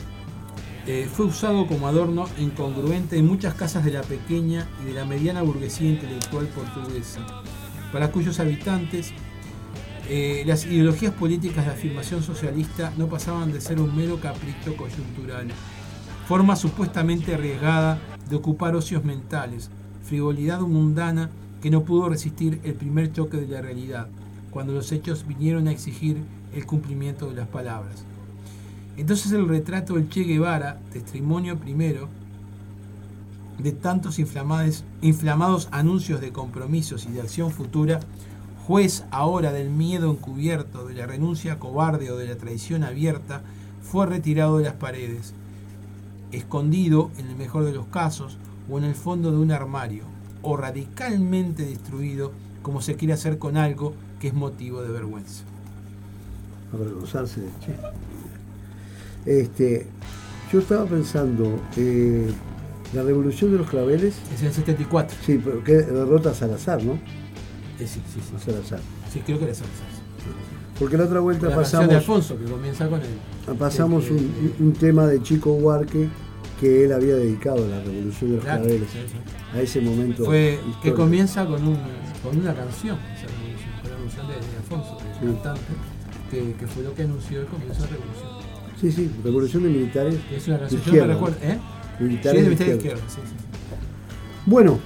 eh, 0.89 1.09
fue 1.09 1.27
usado 1.27 1.69
como 1.69 1.87
adorno 1.87 2.25
incongruente 2.37 3.17
en 3.17 3.29
muchas 3.29 3.55
casas 3.55 3.85
de 3.85 3.93
la 3.93 4.03
pequeña 4.03 4.67
y 4.83 4.87
de 4.87 4.95
la 4.95 5.05
mediana 5.05 5.43
burguesía 5.43 5.91
intelectual 5.91 6.49
portuguesa, 6.49 7.21
para 7.93 8.11
cuyos 8.11 8.41
habitantes 8.41 9.15
eh, 10.09 10.45
las 10.47 10.67
ideologías 10.67 11.13
políticas 11.15 11.65
de 11.65 11.73
afirmación 11.73 12.23
socialista 12.23 12.93
no 12.97 13.09
pasaban 13.09 13.53
de 13.53 13.61
ser 13.61 13.81
un 13.81 13.97
mero 13.97 14.21
capricho 14.21 14.77
coyuntural, 14.77 15.49
forma 16.29 16.57
supuestamente 16.57 17.35
arriesgada 17.35 17.99
de 18.29 18.37
ocupar 18.37 18.77
ocios 18.77 19.05
mentales, 19.05 19.71
frivolidad 20.03 20.61
mundana 20.61 21.31
que 21.63 21.71
no 21.71 21.85
pudo 21.85 22.09
resistir 22.09 22.61
el 22.65 22.75
primer 22.75 23.13
choque 23.13 23.39
de 23.39 23.49
la 23.49 23.63
realidad, 23.63 24.09
cuando 24.51 24.73
los 24.73 24.93
hechos 24.93 25.27
vinieron 25.27 25.69
a 25.69 25.73
exigir 25.73 26.19
el 26.55 26.67
cumplimiento 26.67 27.29
de 27.29 27.37
las 27.37 27.49
palabras. 27.49 28.05
Entonces 28.97 29.33
el 29.33 29.49
retrato 29.49 29.95
del 29.95 30.09
Che 30.09 30.23
Guevara, 30.23 30.79
testimonio 30.93 31.59
primero 31.59 32.09
de 33.59 33.73
tantos 33.73 34.19
inflamados, 34.19 34.85
inflamados 35.01 35.69
anuncios 35.71 36.21
de 36.21 36.33
compromisos 36.33 37.07
y 37.07 37.13
de 37.13 37.23
acción 37.23 37.51
futura, 37.51 38.01
juez 38.67 39.05
ahora 39.11 39.53
del 39.53 39.71
miedo 39.71 40.11
encubierto, 40.11 40.87
de 40.87 40.95
la 40.95 41.07
renuncia 41.07 41.59
cobarde 41.59 42.11
o 42.11 42.17
de 42.17 42.27
la 42.27 42.37
traición 42.37 42.85
abierta, 42.85 43.43
fue 43.83 44.07
retirado 44.07 44.59
de 44.59 44.65
las 44.65 44.75
paredes, 44.75 45.35
escondido, 46.33 47.11
en 47.19 47.27
el 47.27 47.37
mejor 47.37 47.65
de 47.65 47.73
los 47.73 47.87
casos, 47.87 48.39
o 48.71 48.79
en 48.79 48.85
el 48.85 48.95
fondo 48.95 49.31
de 49.31 49.39
un 49.39 49.53
armario, 49.53 50.05
o 50.43 50.57
radicalmente 50.57 51.65
destruido, 51.65 52.33
como 52.63 52.81
se 52.81 52.97
quiere 52.97 53.15
hacer 53.15 53.39
con 53.39 53.57
algo 53.57 53.95
que 54.21 54.29
es 54.29 54.35
motivo 54.35 54.83
de 54.83 54.89
vergüenza. 54.89 55.45
Avergonzarse 56.73 57.41
de 57.41 57.49
Che. 57.61 57.75
Este, 59.41 59.87
yo 60.53 60.61
estaba 60.61 60.87
pensando, 60.87 61.61
eh, 61.77 62.33
la 62.95 63.03
revolución 63.03 63.53
de 63.53 63.59
los 63.59 63.69
claveles. 63.69 64.15
Es 64.33 64.43
el 64.43 64.53
74. 64.53 65.17
Sí, 65.25 65.41
pero 65.43 65.63
que 65.63 65.75
derrota 65.75 66.31
a 66.31 66.35
Salazar, 66.35 66.83
¿no? 66.83 66.99
Sí, 67.79 67.87
sí, 67.87 68.01
sí. 68.15 68.21
Salazar. 68.45 68.81
Sí, 69.13 69.21
creo 69.25 69.39
que 69.39 69.45
era 69.45 69.55
Salazar. 69.55 69.87
Porque 70.79 70.97
la 70.97 71.05
otra 71.05 71.21
vuelta 71.21 71.49
La 71.51 71.57
pasamos. 71.57 71.89
de 71.89 71.97
Alfonso, 71.97 72.37
que 72.39 72.45
comienza 72.45 72.89
con 72.89 73.01
él. 73.01 73.57
Pasamos 73.59 74.11
un, 74.11 74.55
un 74.59 74.73
tema 74.73 75.07
de 75.07 75.23
Chico 75.23 75.53
Huarque 75.53 76.09
que 76.61 76.85
él 76.85 76.93
había 76.93 77.15
dedicado 77.17 77.65
a 77.65 77.69
la 77.69 77.81
revolución 77.83 78.31
de 78.31 78.37
los 78.37 78.45
Claro, 78.45 78.63
claveles, 78.63 78.89
sí, 78.91 78.99
sí. 79.07 79.57
a 79.59 79.61
ese 79.61 79.81
momento. 79.81 80.25
Fue 80.25 80.59
que 80.83 80.93
comienza 80.95 81.45
con, 81.47 81.67
un, 81.67 81.77
con 82.23 82.39
una 82.39 82.55
canción, 82.55 82.97
esa 83.15 83.27
revolución, 83.27 83.71
con 83.83 83.91
la 83.91 83.97
revolución 83.97 84.27
de, 84.29 84.35
de 84.35 84.57
Alfonso, 84.57 84.99
que 84.99 85.05
es 85.11 85.19
Sí. 85.19 85.27
cantante, 85.43 85.61
que, 86.31 86.53
que 86.59 86.67
fue 86.67 86.83
lo 86.85 86.95
que 86.95 87.03
anunció 87.03 87.41
el 87.41 87.47
comienzo 87.47 87.83
de 87.85 87.91
la 87.91 87.97
revolución. 87.97 88.31
Sí, 88.81 88.93
sí, 88.93 89.11
revolución 89.23 89.63
de 89.65 89.69
militares. 89.69 90.17
Es 90.35 90.47
una 90.49 90.57
de 90.59 90.61
canción, 90.69 90.83
yo 90.95 91.07
me 91.07 91.15
recuerdo, 91.15 91.37
¿eh? 91.43 91.59
Militares 92.01 92.39
sí, 92.39 92.43
de 92.43 92.49
de 92.49 92.55
izquierda, 92.55 92.77
izquierda. 92.77 93.03
Bueno, 94.47 94.79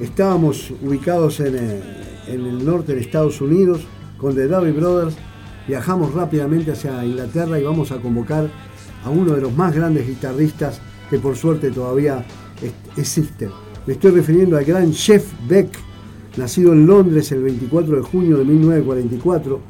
estábamos 0.00 0.70
ubicados 0.82 1.40
en, 1.40 1.56
eh, 1.58 1.82
en 2.26 2.46
el 2.46 2.64
norte 2.64 2.94
de 2.94 3.00
Estados 3.00 3.40
Unidos 3.40 3.82
con 4.18 4.34
The 4.34 4.46
Doobie 4.46 4.72
Brothers. 4.72 5.16
Viajamos 5.66 6.12
rápidamente 6.14 6.72
hacia 6.72 7.04
Inglaterra 7.04 7.58
y 7.58 7.64
vamos 7.64 7.90
a 7.92 7.98
convocar 7.98 8.50
a 9.04 9.10
uno 9.10 9.34
de 9.34 9.40
los 9.40 9.54
más 9.54 9.74
grandes 9.74 10.06
guitarristas 10.06 10.80
que 11.10 11.18
por 11.18 11.36
suerte 11.36 11.70
todavía 11.70 12.24
existen. 12.96 13.50
Me 13.86 13.94
estoy 13.94 14.12
refiriendo 14.12 14.56
al 14.56 14.64
gran 14.64 14.92
Jeff 14.92 15.26
Beck, 15.46 15.68
nacido 16.36 16.72
en 16.72 16.86
Londres 16.86 17.30
el 17.32 17.42
24 17.42 17.96
de 17.96 18.02
junio 18.02 18.38
de 18.38 18.44
1944, 18.44 19.60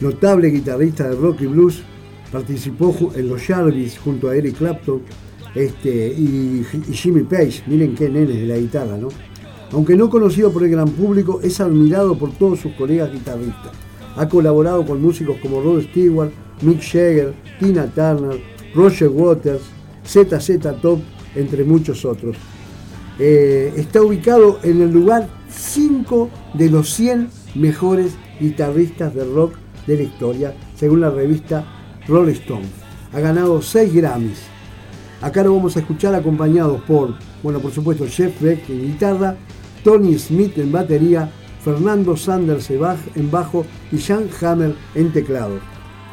notable 0.00 0.48
guitarrista 0.48 1.08
de 1.08 1.16
rock 1.16 1.40
y 1.42 1.46
blues, 1.46 1.82
participó 2.30 2.94
en 3.14 3.28
los 3.28 3.42
Jarvis 3.42 3.98
junto 3.98 4.28
a 4.28 4.36
Eric 4.36 4.58
Clapton 4.58 5.00
este, 5.54 6.08
y, 6.08 6.64
y 6.88 6.92
Jimmy 6.92 7.22
Page, 7.22 7.62
miren 7.66 7.94
qué 7.94 8.08
nenes 8.08 8.36
de 8.36 8.46
la 8.46 8.58
guitarra, 8.58 8.98
¿no? 8.98 9.08
Aunque 9.72 9.96
no 9.96 10.08
conocido 10.08 10.50
por 10.50 10.62
el 10.64 10.70
gran 10.70 10.88
público, 10.88 11.40
es 11.42 11.60
admirado 11.60 12.16
por 12.16 12.32
todos 12.32 12.60
sus 12.60 12.72
colegas 12.72 13.12
guitarristas. 13.12 13.72
Ha 14.16 14.28
colaborado 14.28 14.84
con 14.84 15.02
músicos 15.02 15.36
como 15.42 15.60
Rod 15.60 15.82
Stewart, 15.82 16.30
Mick 16.62 16.80
Jagger, 16.80 17.34
Tina 17.60 17.86
Turner, 17.86 18.40
Roger 18.74 19.08
Waters, 19.08 19.62
ZZ 20.04 20.58
Top, 20.80 21.00
entre 21.34 21.64
muchos 21.64 22.04
otros. 22.04 22.36
Eh, 23.18 23.72
está 23.76 24.02
ubicado 24.02 24.58
en 24.62 24.80
el 24.80 24.92
lugar 24.92 25.28
5 25.50 26.30
de 26.54 26.70
los 26.70 26.92
100 26.94 27.28
mejores 27.54 28.16
guitarristas 28.40 29.14
de 29.14 29.24
rock 29.24 29.54
de 29.86 29.96
la 29.96 30.02
historia, 30.02 30.54
según 30.76 31.00
la 31.00 31.10
revista 31.10 31.64
Rolling 32.06 32.32
Stone. 32.32 32.66
Ha 33.12 33.20
ganado 33.20 33.60
6 33.60 33.92
Grammys. 33.92 34.38
Acá 35.20 35.42
lo 35.42 35.54
vamos 35.54 35.76
a 35.76 35.80
escuchar 35.80 36.14
acompañados 36.14 36.80
por, 36.82 37.14
bueno, 37.42 37.58
por 37.58 37.72
supuesto, 37.72 38.06
Jeff 38.06 38.40
Beck 38.40 38.68
en 38.70 38.86
guitarra, 38.86 39.36
Tony 39.82 40.18
Smith 40.18 40.56
en 40.58 40.72
batería, 40.72 41.30
Fernando 41.62 42.16
Sanders 42.16 42.70
en 42.70 42.80
baj- 42.80 43.10
en 43.16 43.30
bajo 43.30 43.66
y 43.92 43.98
Jan 43.98 44.28
Hammer 44.40 44.74
en 44.94 45.12
teclado. 45.12 45.58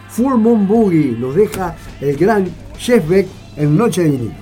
Full 0.10 0.36
Moon 0.36 0.68
Boogie 0.68 1.16
nos 1.18 1.36
deja 1.36 1.76
el 2.02 2.16
gran 2.16 2.48
Jeff 2.78 3.08
Beck 3.08 3.28
en 3.58 3.78
Noche 3.78 4.04
de 4.04 4.10
Vinilo. 4.12 4.34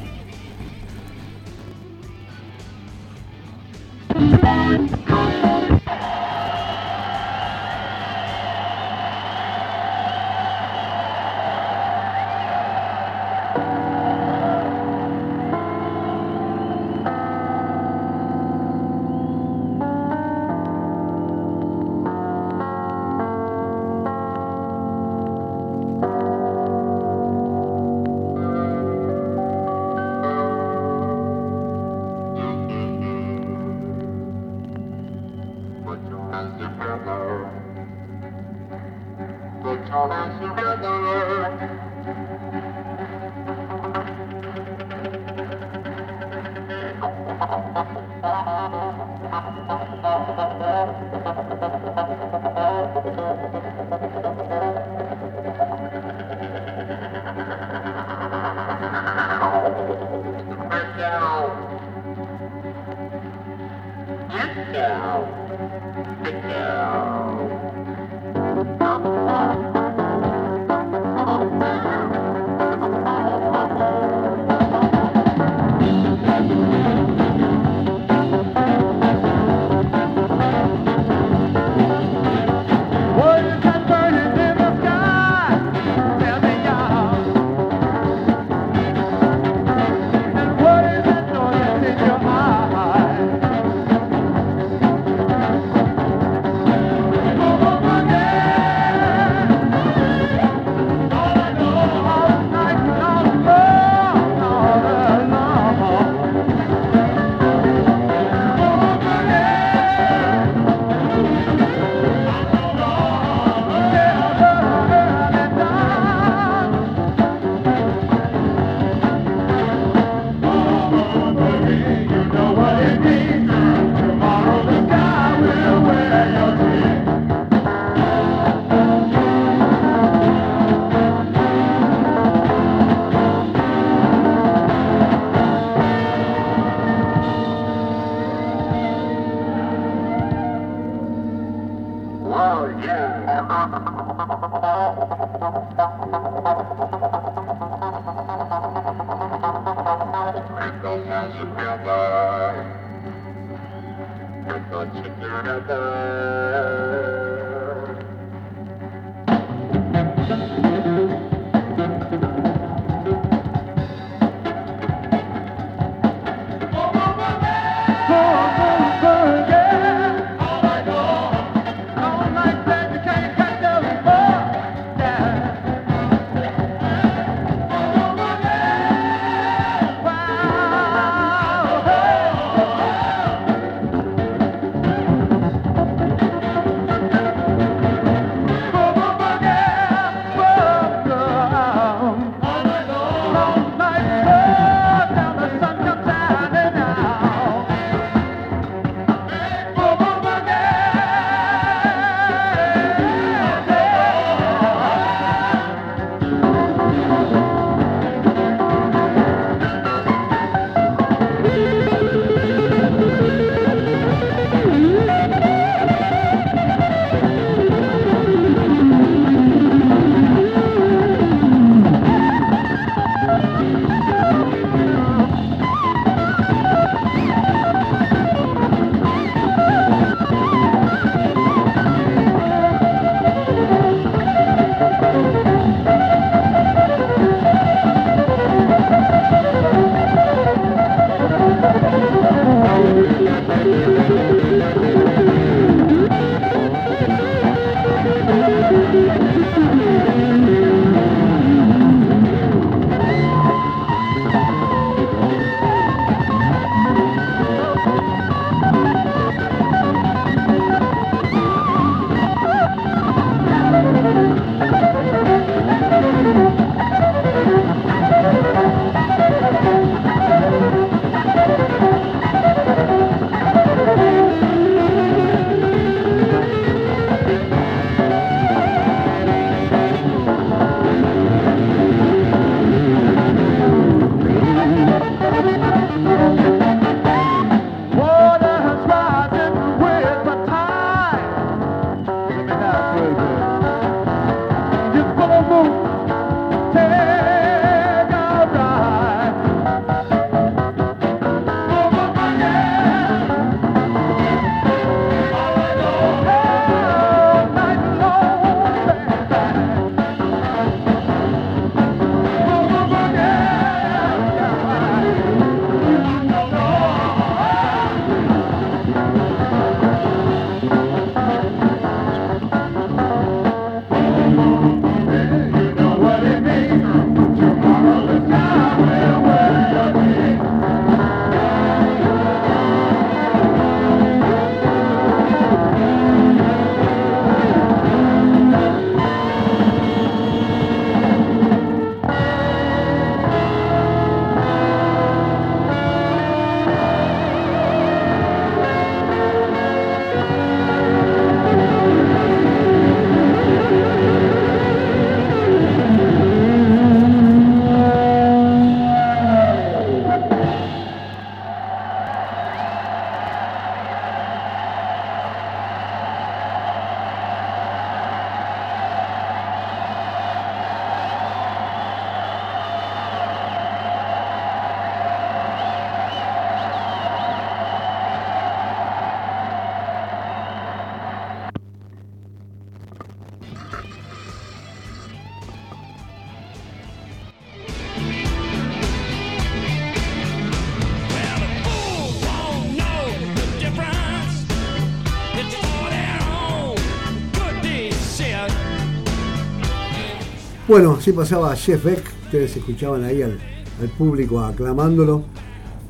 Bueno, 400.73 400.97
así 400.99 401.11
pasaba 401.11 401.55
Jeff 401.55 401.83
Beck, 401.83 402.03
ustedes 402.25 402.57
escuchaban 402.57 403.03
ahí 403.03 403.21
al, 403.21 403.37
al 403.79 403.89
público 403.89 404.39
aclamándolo, 404.39 405.23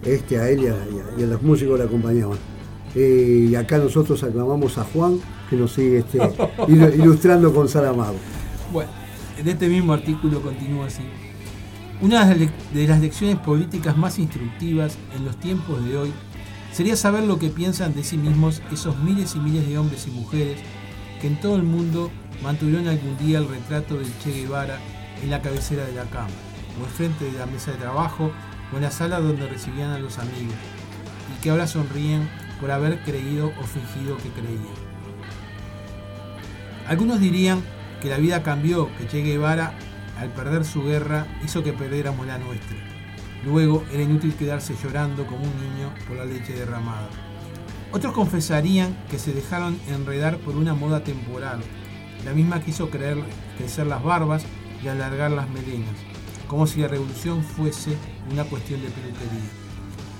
este 0.03 0.37
a 0.37 0.49
él 0.49 0.63
y 0.63 0.67
a, 0.67 0.71
y 0.71 0.73
a- 0.99 1.19
y 1.21 1.23
a 1.23 1.27
los 1.27 1.41
músicos 1.41 1.79
le 1.79 1.85
acompañaban. 1.85 2.37
Eh, 2.93 3.47
y 3.49 3.55
acá 3.55 3.77
nosotros 3.77 4.21
aclamamos 4.23 4.77
a 4.77 4.83
Juan, 4.83 5.19
que 5.49 5.55
nos 5.55 5.71
sigue 5.71 5.99
este, 5.99 6.19
ilu- 6.67 6.93
ilustrando 6.95 7.53
con 7.53 7.69
Saramago. 7.69 8.17
Bueno, 8.73 8.91
en 9.39 9.47
este 9.47 9.69
mismo 9.69 9.93
artículo 9.93 10.41
continúa 10.41 10.87
así. 10.87 11.03
Una 12.01 12.25
de 12.25 12.49
las 12.85 12.99
lecciones 12.99 13.37
políticas 13.37 13.95
más 13.95 14.19
instructivas 14.19 14.97
en 15.17 15.23
los 15.23 15.37
tiempos 15.37 15.81
de 15.85 15.95
hoy 15.95 16.11
sería 16.73 16.97
saber 16.97 17.23
lo 17.23 17.39
que 17.39 17.47
piensan 17.47 17.95
de 17.95 18.03
sí 18.03 18.17
mismos 18.17 18.61
esos 18.69 18.99
miles 19.01 19.33
y 19.35 19.39
miles 19.39 19.65
de 19.65 19.77
hombres 19.77 20.05
y 20.07 20.11
mujeres 20.11 20.57
que 21.21 21.27
en 21.27 21.39
todo 21.39 21.55
el 21.55 21.63
mundo 21.63 22.11
mantuvieron 22.43 22.87
algún 22.87 23.17
día 23.17 23.39
el 23.39 23.47
retrato 23.47 23.97
del 23.97 24.11
Che 24.19 24.31
Guevara 24.31 24.77
en 25.23 25.29
la 25.29 25.41
cabecera 25.41 25.85
de 25.85 25.93
la 25.93 26.03
cama, 26.03 26.27
o 26.79 26.83
enfrente 26.83 27.25
de 27.25 27.39
la 27.39 27.45
mesa 27.45 27.71
de 27.71 27.77
trabajo, 27.77 28.31
o 28.71 28.75
en 28.75 28.83
la 28.83 28.91
sala 28.91 29.19
donde 29.19 29.47
recibían 29.47 29.91
a 29.91 29.99
los 29.99 30.19
amigos, 30.19 30.55
y 31.33 31.41
que 31.41 31.49
ahora 31.49 31.67
sonríen 31.67 32.29
por 32.59 32.69
haber 32.69 33.01
creído 33.03 33.47
o 33.47 33.63
fingido 33.63 34.17
que 34.17 34.29
creían. 34.29 34.83
Algunos 36.87 37.21
dirían 37.21 37.61
que 38.01 38.09
la 38.09 38.17
vida 38.17 38.43
cambió, 38.43 38.89
que 38.97 39.07
Che 39.07 39.21
Guevara, 39.21 39.73
al 40.19 40.29
perder 40.29 40.65
su 40.65 40.83
guerra, 40.83 41.25
hizo 41.45 41.63
que 41.63 41.71
perdiéramos 41.71 42.27
la 42.27 42.37
nuestra. 42.37 42.77
Luego 43.45 43.83
era 43.91 44.03
inútil 44.03 44.35
quedarse 44.35 44.75
llorando 44.81 45.25
como 45.25 45.43
un 45.43 45.61
niño 45.61 45.93
por 46.07 46.17
la 46.17 46.25
leche 46.25 46.53
derramada. 46.53 47.09
Otros 47.91 48.13
confesarían 48.13 48.97
que 49.09 49.19
se 49.19 49.33
dejaron 49.33 49.77
enredar 49.87 50.37
por 50.37 50.55
una 50.55 50.73
moda 50.73 51.03
temporal, 51.03 51.61
la 52.25 52.33
misma 52.33 52.61
que 52.61 52.71
hizo 52.71 52.89
creer 52.89 53.17
crecer 53.57 53.87
las 53.87 54.03
barbas 54.03 54.45
y 54.83 54.87
alargar 54.87 55.31
las 55.31 55.49
melenas, 55.49 55.95
como 56.47 56.67
si 56.67 56.81
la 56.81 56.87
revolución 56.87 57.43
fuese 57.43 57.97
una 58.31 58.43
cuestión 58.43 58.81
de 58.81 58.89
peluquería. 58.89 59.49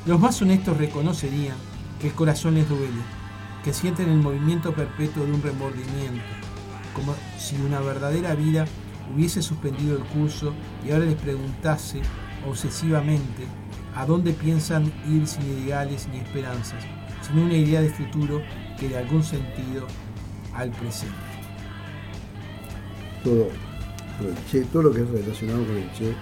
Los 0.06 0.20
más 0.20 0.42
honestos 0.42 0.78
reconocerían 0.78 1.56
que 2.00 2.08
el 2.08 2.14
corazón 2.14 2.56
les 2.56 2.68
duele, 2.68 3.02
que 3.64 3.74
sienten 3.74 4.10
el 4.10 4.18
movimiento 4.18 4.74
perpetuo 4.74 5.26
de 5.26 5.32
un 5.32 5.42
remordimiento, 5.42 6.24
como 6.94 7.16
si 7.38 7.56
una 7.56 7.80
verdadera 7.80 8.36
vida 8.36 8.66
hubiese 9.14 9.42
suspendido 9.42 9.98
el 9.98 10.04
curso 10.04 10.54
y 10.86 10.92
ahora 10.92 11.06
les 11.06 11.16
preguntase 11.16 12.02
obsesivamente 12.48 13.46
a 13.96 14.06
dónde 14.06 14.34
piensan 14.34 14.92
ir 15.10 15.28
sin 15.28 15.44
ideales 15.64 16.08
ni 16.08 16.18
esperanzas, 16.18 16.84
sin 17.22 17.40
una 17.40 17.54
idea 17.54 17.82
de 17.82 17.90
futuro 17.90 18.42
que 18.80 18.90
dé 18.90 18.98
algún 18.98 19.24
sentido 19.24 19.88
al 20.54 20.72
presente. 20.72 21.33
Todo, 23.24 23.48
todo 24.20 24.30
el 24.30 24.36
Che, 24.52 24.62
todo 24.72 24.84
lo 24.84 24.92
que 24.92 25.02
es 25.02 25.10
relacionado 25.10 25.64
con 25.66 25.76
el 25.78 25.92
Che. 25.94 26.14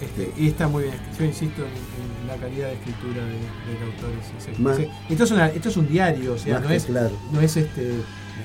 Este, 0.00 0.22
este, 0.24 0.42
y 0.42 0.48
está 0.48 0.66
muy 0.66 0.84
bien, 0.84 0.94
yo 1.18 1.24
insisto 1.26 1.62
en, 1.62 2.22
en 2.22 2.26
la 2.26 2.36
calidad 2.36 2.68
de 2.68 2.74
escritura 2.74 3.22
de, 3.22 3.32
del 3.32 3.82
autor. 3.92 4.10
es- 4.38 4.48
es- 4.48 4.58
Más- 4.58 4.78
es- 4.78 4.88
esto, 5.10 5.24
es 5.24 5.30
una- 5.30 5.48
esto 5.48 5.68
es 5.68 5.76
un 5.76 5.88
diario, 5.88 6.32
o 6.32 6.38
sea, 6.38 6.58
no 6.60 6.70
es, 6.70 6.84
claro. 6.86 7.14
no 7.32 7.40
es 7.40 7.56
este 7.56 7.82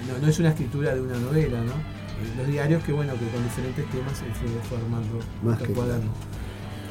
no, 0.08 0.18
no 0.22 0.28
es 0.28 0.40
una 0.40 0.50
escritura 0.50 0.94
de 0.94 1.02
una 1.02 1.18
novela, 1.18 1.62
¿no? 1.62 1.72
Eh, 1.72 2.34
Los 2.38 2.48
diarios 2.48 2.84
que 2.84 2.92
bueno, 2.92 3.14
que 3.14 3.26
con 3.30 3.42
diferentes 3.44 3.86
temas 3.90 4.18
se 4.18 4.26
fue 4.26 4.50
formando 4.78 5.20
Más 5.44 5.58
que 5.60 5.74
cuaderno. 5.74 6.12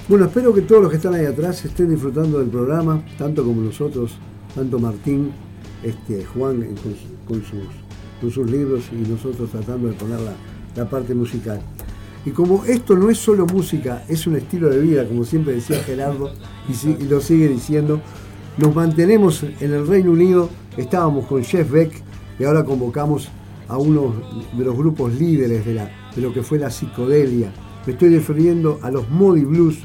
Bueno, 0.08 0.24
espero 0.24 0.54
que 0.54 0.62
todos 0.62 0.80
los 0.82 0.90
que 0.90 0.96
están 0.96 1.14
ahí 1.14 1.26
atrás 1.26 1.62
estén 1.66 1.90
disfrutando 1.90 2.38
del 2.38 2.48
programa, 2.48 3.02
tanto 3.18 3.44
como 3.44 3.60
nosotros, 3.60 4.16
tanto 4.54 4.78
Martín, 4.78 5.32
este, 5.82 6.24
Juan 6.24 6.62
con, 6.76 6.94
su- 6.94 7.24
con 7.26 7.42
sus, 7.44 7.68
con 8.20 8.30
sus 8.30 8.50
libros 8.50 8.84
y 8.90 9.06
nosotros 9.08 9.50
tratando 9.50 9.88
de 9.88 9.94
poner 9.94 10.18
la, 10.78 10.88
parte 10.88 11.14
musical. 11.14 11.60
Y 12.24 12.30
como 12.30 12.64
esto 12.64 12.96
no 12.96 13.10
es 13.10 13.18
solo 13.18 13.46
música, 13.46 14.04
es 14.08 14.26
un 14.26 14.36
estilo 14.36 14.68
de 14.68 14.80
vida, 14.80 15.06
como 15.06 15.24
siempre 15.24 15.54
decía 15.54 15.82
Gerardo, 15.82 16.30
y, 16.68 16.74
si- 16.74 16.96
lo 17.08 17.20
sigue 17.20 17.48
diciendo, 17.48 18.00
nos 18.58 18.74
mantenemos 18.74 19.44
en 19.60 19.72
el 19.72 19.86
Reino 19.86 20.10
Unido, 20.12 20.50
estábamos 20.76 21.26
con 21.26 21.44
Jeff 21.44 21.70
Beck 21.70 21.92
y 22.38 22.44
ahora 22.44 22.64
convocamos 22.64 23.28
a 23.68 23.76
uno 23.76 24.14
de 24.56 24.64
los 24.64 24.76
grupos 24.76 25.14
líderes 25.14 25.64
de, 25.64 25.88
lo 26.20 26.32
que 26.32 26.42
fue 26.42 26.58
la 26.58 26.70
psicodelia. 26.70 27.52
Me 27.86 27.92
estoy 27.92 28.14
refiriendo 28.14 28.80
a 28.82 28.90
los 28.90 29.08
Modi 29.10 29.44
Blues, 29.44 29.78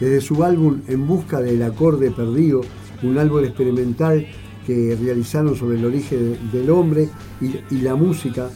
desde 0.00 0.20
su 0.20 0.42
álbum 0.42 0.80
En 0.88 1.06
Busca 1.06 1.40
del 1.40 1.62
Acorde 1.62 2.10
Perdido, 2.10 2.62
un 3.02 3.18
álbum 3.18 3.44
experimental 3.44 4.26
que 4.66 4.96
realizaron 5.00 5.54
sobre 5.54 5.78
el 5.78 5.84
origen 5.84 6.38
del 6.52 6.70
hombre 6.70 7.08
y 7.70 7.76
la 7.80 7.94
música. 7.94 8.48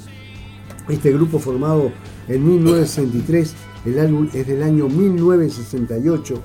Este 0.89 1.13
grupo 1.13 1.39
formado 1.39 1.93
en 2.29 2.47
1963, 2.47 3.55
el 3.85 3.99
álbum 3.99 4.29
es 4.33 4.47
del 4.47 4.63
año 4.63 4.89
1968. 4.89 6.43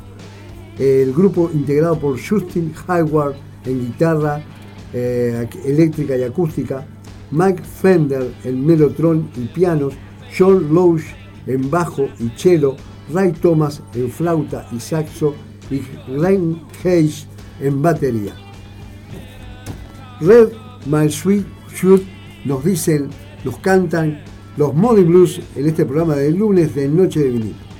El 0.79 1.13
grupo 1.13 1.49
integrado 1.53 1.97
por 1.97 2.19
Justin 2.19 2.73
Hayward 2.87 3.35
en 3.65 3.79
guitarra 3.79 4.43
eh, 4.93 5.47
eléctrica 5.63 6.17
y 6.17 6.23
acústica, 6.23 6.85
Mike 7.31 7.63
Fender 7.63 8.33
en 8.43 8.65
melotron 8.65 9.29
y 9.37 9.45
pianos, 9.45 9.93
John 10.37 10.73
Lowe 10.73 11.01
en 11.47 11.71
bajo 11.71 12.09
y 12.19 12.29
cello, 12.35 12.75
Ray 13.13 13.31
Thomas 13.31 13.81
en 13.95 14.11
flauta 14.11 14.67
y 14.73 14.79
saxo 14.79 15.35
y 15.71 15.81
Glenn 16.11 16.61
Hayes 16.83 17.27
en 17.61 17.81
batería. 17.81 18.33
Red 20.19 20.49
My 20.85 21.09
Sweet 21.09 21.45
Shoot 21.73 22.03
nos 22.43 22.63
dicen, 22.65 23.09
nos 23.45 23.57
cantan 23.59 24.21
los 24.57 24.73
Modi 24.73 25.03
Blues 25.03 25.41
en 25.55 25.67
este 25.67 25.85
programa 25.85 26.15
del 26.15 26.35
lunes 26.35 26.75
de 26.75 26.87
Noche 26.87 27.21
de 27.21 27.29
Vinilo. 27.29 27.72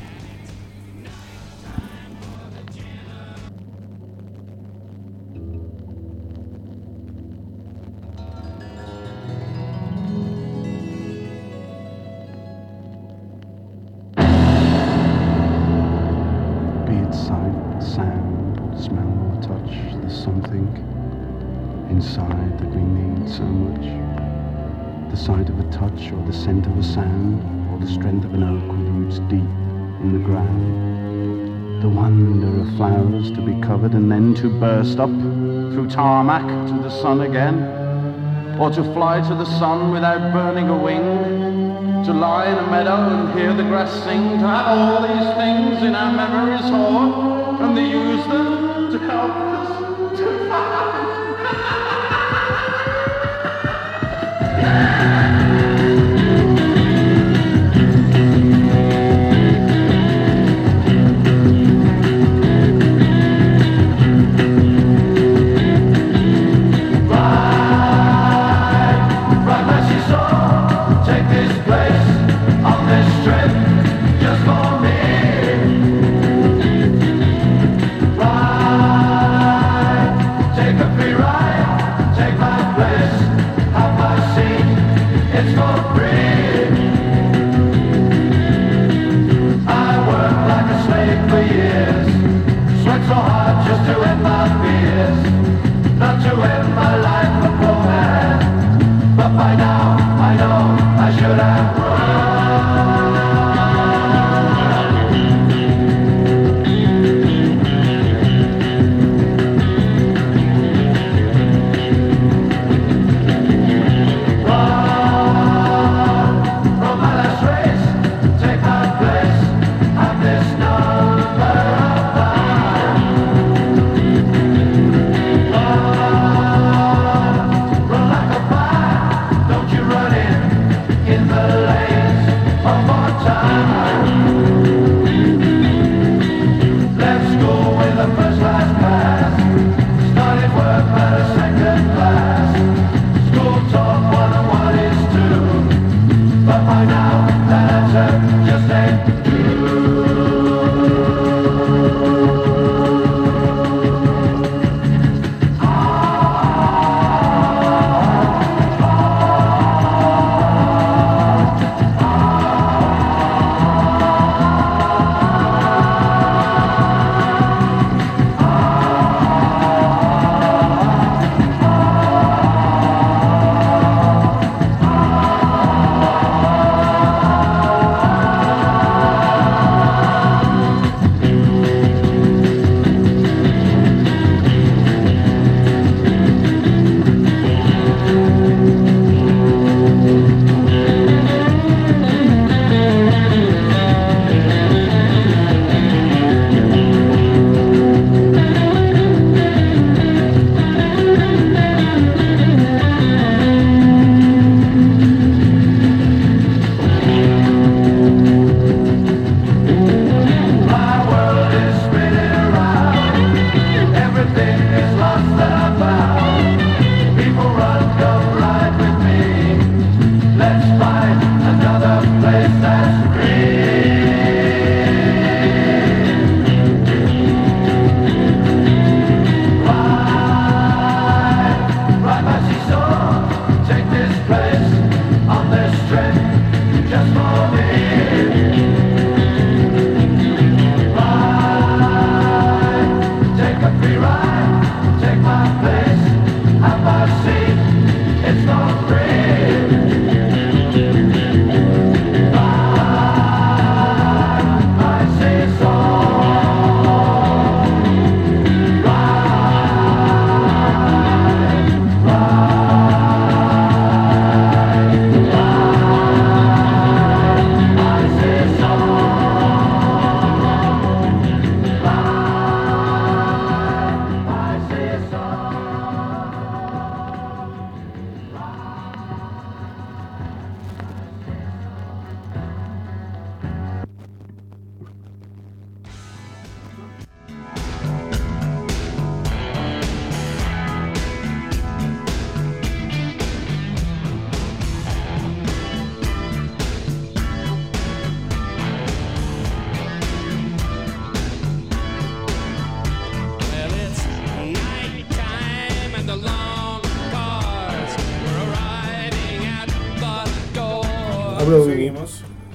Tarmac 35.94 36.48
to 36.68 36.74
the 36.82 36.90
sun 36.90 37.22
again, 37.22 37.56
or 38.60 38.72
to 38.72 38.84
fly 38.94 39.22
to 39.22 39.36
the 39.36 39.46
sun 39.60 39.92
without 39.92 40.34
burning 40.34 40.68
a 40.70 40.78
wing 40.78 41.04
to 42.04 42.12
lie 42.12 42.48
in 42.48 42.58
a 42.58 42.68
meadow 42.70 42.98
and 43.14 43.40
hear 43.40 43.54
the 43.54 43.64
grass 43.64 43.92
sing, 44.04 44.40
to 44.40 44.48
have 44.48 44.68
all 44.78 45.02
these 45.04 45.30
things 45.38 45.84
in 45.84 45.94
our 45.96 46.12
memories 46.12 46.68
hoard, 46.70 47.62
and 47.62 47.76
to 47.76 47.82
use 47.82 48.26
them 48.28 48.92
to 48.92 49.00
help 49.00 49.53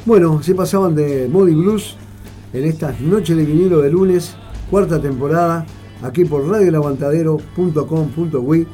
Bueno, 0.08 0.42
se 0.42 0.54
pasaban 0.54 0.94
de 0.94 1.28
Modi 1.28 1.52
Blues 1.52 1.96
en 2.54 2.64
estas 2.64 2.98
noches 2.98 3.36
de 3.36 3.44
vinilo 3.44 3.82
de 3.82 3.90
lunes, 3.90 4.34
cuarta 4.70 5.02
temporada, 5.02 5.66
aquí 6.02 6.24
por 6.24 6.48
radioelaguantadero.com.ui 6.48 8.66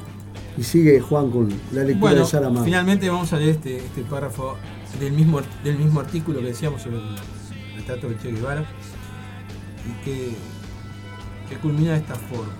y 0.56 0.62
sigue 0.62 1.00
Juan 1.00 1.32
con 1.32 1.48
la 1.72 1.82
lectura 1.82 1.98
Bueno, 1.98 2.20
de 2.20 2.26
Sara 2.26 2.52
finalmente 2.62 3.10
vamos 3.10 3.32
a 3.32 3.38
leer 3.38 3.56
este, 3.56 3.78
este 3.78 4.02
párrafo 4.02 4.54
del 5.00 5.12
mismo, 5.12 5.40
del 5.64 5.76
mismo 5.76 5.98
artículo 5.98 6.38
que 6.38 6.46
decíamos 6.46 6.82
sobre 6.82 6.98
el 6.98 7.16
retrato 7.78 8.08
de 8.08 8.16
Che 8.16 8.30
Guevara 8.30 8.64
y 9.88 10.04
que, 10.04 10.36
que 11.48 11.56
culmina 11.56 11.94
de 11.94 11.98
esta 11.98 12.14
forma. 12.14 12.52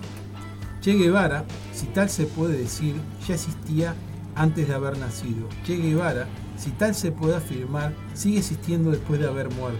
Che 0.81 0.95
Guevara, 0.95 1.45
si 1.71 1.85
tal 1.85 2.09
se 2.09 2.25
puede 2.25 2.57
decir, 2.57 2.95
ya 3.25 3.35
existía 3.35 3.95
antes 4.35 4.67
de 4.67 4.73
haber 4.73 4.97
nacido. 4.97 5.47
Che 5.63 5.77
Guevara, 5.77 6.27
si 6.57 6.71
tal 6.71 6.95
se 6.95 7.11
puede 7.11 7.35
afirmar, 7.35 7.93
sigue 8.13 8.39
existiendo 8.39 8.91
después 8.91 9.19
de 9.19 9.27
haber 9.27 9.49
muerto. 9.53 9.79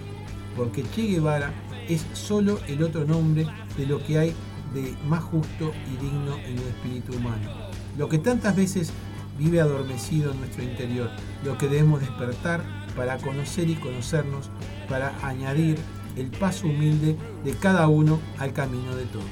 Porque 0.56 0.84
Che 0.84 1.04
Guevara 1.08 1.52
es 1.90 2.06
solo 2.14 2.60
el 2.68 2.82
otro 2.84 3.06
nombre 3.06 3.48
de 3.78 3.86
lo 3.86 4.04
que 4.04 4.18
hay 4.20 4.34
de 4.74 4.96
más 5.08 5.24
justo 5.24 5.72
y 5.94 5.98
digno 6.04 6.38
en 6.38 6.58
el 6.58 6.68
espíritu 6.68 7.14
humano. 7.18 7.50
Lo 7.98 8.10
que 8.10 8.18
tantas 8.20 8.56
veces 8.56 8.92
vive 9.38 9.60
adormecido 9.62 10.32
en 10.32 10.40
nuestro 10.40 10.64
interior, 10.64 11.10
lo 11.44 11.58
que 11.58 11.68
debemos 11.68 12.00
despertar 12.02 12.64
para 12.96 13.18
conocer 13.18 13.70
y 13.70 13.76
conocernos, 13.76 14.50
para 14.90 15.14
añadir 15.26 15.78
el 16.16 16.28
paso 16.28 16.68
humilde 16.68 17.18
de 17.44 17.52
cada 17.54 17.88
uno 17.90 18.20
al 18.38 18.54
camino 18.54 18.96
de 18.96 19.04
todos. 19.06 19.26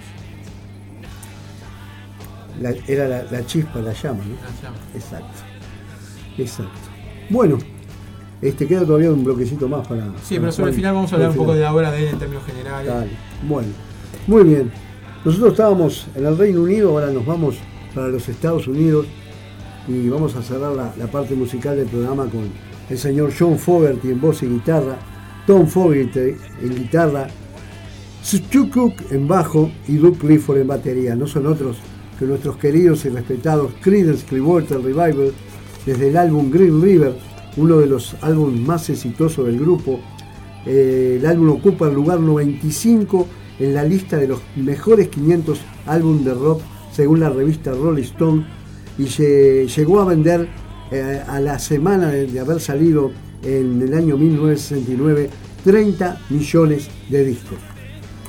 La- 2.62 2.72
era 2.88 3.08
la, 3.08 3.24
la 3.24 3.46
chispa, 3.46 3.80
la 3.80 3.94
llama, 3.94 4.24
¿no? 4.26 4.36
La 4.36 4.62
llama. 4.62 4.78
Exacto. 4.94 5.42
Exacto. 6.38 6.93
Bueno, 7.30 7.58
este 8.42 8.68
queda 8.68 8.86
todavía 8.86 9.12
un 9.12 9.24
bloquecito 9.24 9.68
más 9.68 9.88
para. 9.88 10.06
Sí, 10.24 10.36
para 10.36 10.42
pero 10.42 10.52
sobre 10.52 10.70
el 10.70 10.76
final 10.76 10.94
vamos 10.96 11.12
a 11.12 11.16
hablar 11.16 11.32
un 11.32 11.38
poco 11.38 11.54
de 11.54 11.62
la 11.62 11.74
obra 11.74 11.92
de 11.92 12.04
él 12.04 12.10
en 12.10 12.20
términos 12.20 12.46
generales. 12.46 12.94
Dale. 12.94 13.12
Bueno, 13.48 13.70
muy 14.28 14.44
bien. 14.44 14.72
Nosotros 15.24 15.52
estábamos 15.52 16.08
en 16.16 16.26
el 16.26 16.38
Reino 16.38 16.62
Unido, 16.62 16.90
ahora 16.90 17.12
nos 17.12 17.26
vamos 17.26 17.56
para 17.96 18.10
los 18.10 18.28
Estados 18.28 18.68
Unidos 18.68 19.06
y 19.88 20.10
vamos 20.10 20.36
a 20.36 20.42
cerrar 20.42 20.74
la, 20.74 20.94
la 20.98 21.08
parte 21.08 21.36
musical 21.36 21.78
del 21.78 21.88
programa 21.88 22.26
con 22.26 22.50
el 22.90 22.98
señor 22.98 23.32
John 23.38 23.58
Fogerty 23.58 24.10
en 24.10 24.20
voz 24.20 24.44
y 24.44 24.48
guitarra, 24.48 24.98
Tom 25.48 25.66
Fogerty 25.68 26.36
en 26.62 26.76
guitarra, 26.76 27.28
Stu 28.24 28.70
Cook 28.70 28.94
en 29.12 29.28
bajo 29.28 29.72
y 29.88 29.94
Luke 29.94 30.20
Clifford 30.20 30.60
en 30.60 30.68
batería. 30.68 31.16
No 31.16 31.28
son 31.28 31.48
otros 31.48 31.78
que 32.18 32.26
nuestros 32.26 32.58
queridos 32.58 33.06
y 33.06 33.10
respetados 33.10 33.74
Creedence 33.82 34.26
Clearwater 34.26 34.82
Revival 34.82 35.34
desde 35.86 36.10
el 36.10 36.18
álbum 36.18 36.50
Green 36.52 36.82
River, 36.82 37.16
uno 37.58 37.78
de 37.78 37.88
los 37.88 38.16
álbumes 38.22 38.60
más 38.62 38.90
exitosos 38.90 39.46
del 39.46 39.60
grupo. 39.60 40.00
Eh, 40.66 41.18
el 41.20 41.26
álbum 41.26 41.50
ocupa 41.50 41.88
el 41.88 41.94
lugar 41.96 42.20
95 42.20 43.28
en 43.60 43.74
la 43.74 43.84
lista 43.84 44.18
de 44.18 44.28
los 44.28 44.42
mejores 44.56 45.10
500 45.10 45.60
álbumes 45.86 46.26
de 46.26 46.34
rock 46.34 46.62
según 46.92 47.20
la 47.20 47.30
revista 47.30 47.72
Rolling 47.72 48.04
Stone 48.04 48.46
y 48.98 49.04
lle- 49.04 49.68
llegó 49.68 50.00
a 50.00 50.06
vender 50.06 50.48
eh, 50.92 51.22
a 51.28 51.40
la 51.40 51.60
semana 51.60 52.10
de, 52.10 52.40
haber 52.40 52.60
salido 52.60 53.12
en 53.44 53.82
el 53.82 53.94
año 53.94 54.16
1969 54.18 55.30
30 55.64 56.22
millones 56.30 56.90
de 57.10 57.26
discos. 57.26 57.58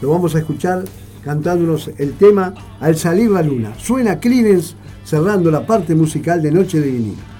Lo 0.02 0.10
vamos 0.10 0.34
a 0.34 0.38
escuchar 0.38 0.84
cantándonos 1.22 1.90
el 1.98 2.14
tema 2.14 2.52
Al 2.80 2.96
salir 2.96 3.30
la 3.30 3.42
luna. 3.42 3.74
Suena 3.78 4.18
Creedence 4.20 4.74
cerrando 5.04 5.50
la 5.50 5.66
parte 5.66 5.94
musical 5.94 6.42
de 6.42 6.50
Noche 6.52 6.80
de 6.80 6.90
Vinilo. 6.90 7.33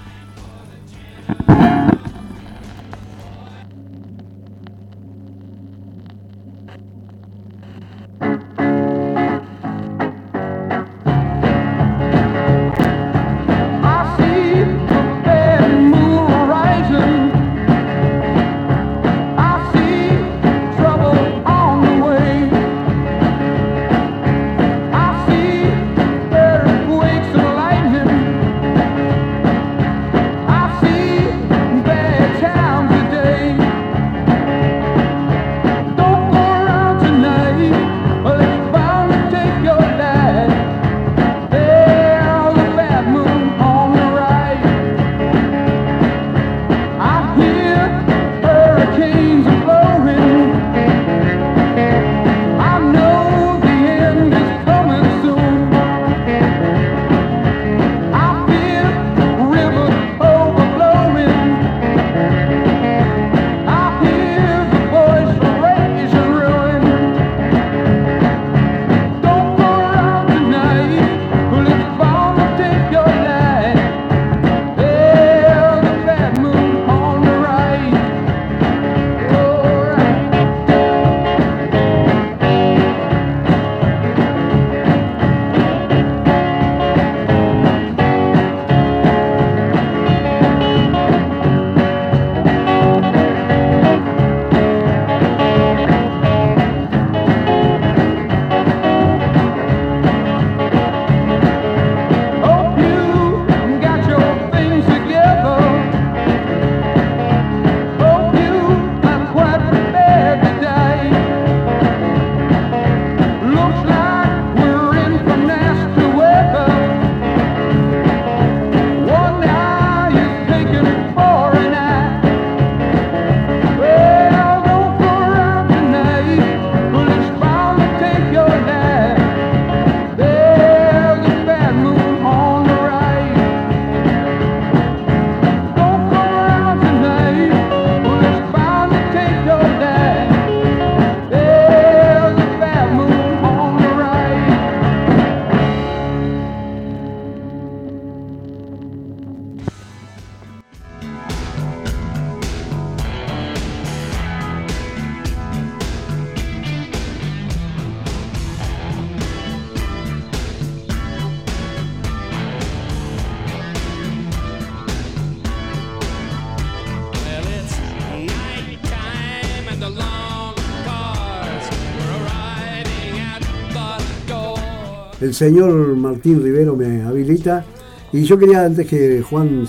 El 175.25 175.33
señor 175.33 175.73
Martín 175.95 176.43
Rivero 176.43 176.75
me 176.75 177.01
habilita. 177.01 177.65
Y 178.13 178.23
yo 178.23 178.37
quería, 178.37 178.63
antes 178.63 178.87
que 178.87 179.21
Juan 179.21 179.67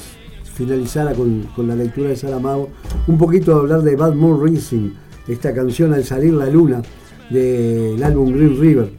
finalizara 0.54 1.14
con, 1.14 1.48
la 1.66 1.74
lectura 1.74 2.10
de 2.10 2.16
Saramago, 2.16 2.68
un 3.06 3.16
poquito 3.16 3.56
hablar 3.56 3.82
de 3.82 3.96
Bad 3.96 4.14
Moon 4.14 4.44
Rising, 4.44 4.90
esta 5.26 5.54
canción 5.54 5.94
al 5.94 6.04
salir 6.04 6.34
la 6.34 6.46
luna 6.46 6.82
del 7.30 8.02
álbum 8.02 8.32
Green 8.32 8.60
River. 8.60 8.90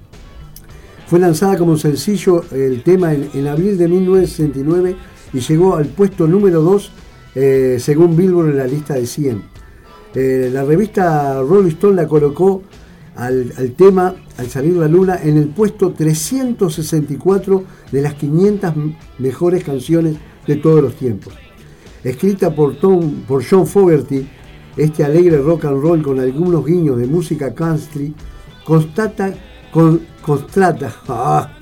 Fue 1.05 1.20
lanzada 1.20 1.58
como 1.58 1.78
sencillo 1.78 2.43
el 2.51 2.84
tema 2.84 3.14
en, 3.14 3.30
en 3.34 3.47
abril 3.47 3.78
de 3.78 3.88
1969 3.88 4.95
y 5.34 5.39
llegó 5.39 5.76
al 5.76 5.86
puesto 5.86 6.28
número 6.28 6.62
2 6.62 6.91
eh, 7.36 7.78
según 7.80 8.18
Billboard 8.18 8.49
en 8.49 8.58
la 8.58 8.68
lista 8.68 8.95
de 8.95 9.05
100. 9.05 9.43
Eh, 10.16 10.49
la 10.51 10.64
revista 10.64 11.39
Rolling 11.41 11.70
Stone 11.70 11.95
la 11.95 12.08
colocó 12.08 12.64
al, 13.18 13.51
al 13.57 13.72
tema 13.72 14.15
Al 14.38 14.47
salir 14.49 14.74
la 14.78 14.88
luna 14.88 15.20
en 15.24 15.38
el 15.38 15.47
puesto 15.49 15.91
364 15.93 17.63
de 17.91 18.01
las 18.01 18.13
500 18.15 18.76
m- 18.76 18.97
mejores 19.20 19.63
canciones 19.63 20.15
de 20.45 20.55
todos 20.57 20.82
los 20.82 20.95
tiempos. 20.95 21.34
Escrita 22.03 22.53
por, 22.53 22.76
Tom, 22.80 23.24
por 23.28 23.43
John 23.43 23.65
Fogerty, 23.68 24.28
este 24.78 25.03
alegre 25.03 25.38
rock 25.39 25.65
and 25.65 25.82
roll 25.82 26.01
con 26.03 26.20
algunos 26.20 26.65
guiños 26.65 26.97
de 26.99 27.07
música 27.07 27.53
country 27.53 28.13
constata, 28.63 29.34
con, 29.72 30.01
constata 30.22 30.93
ah, 31.07 31.57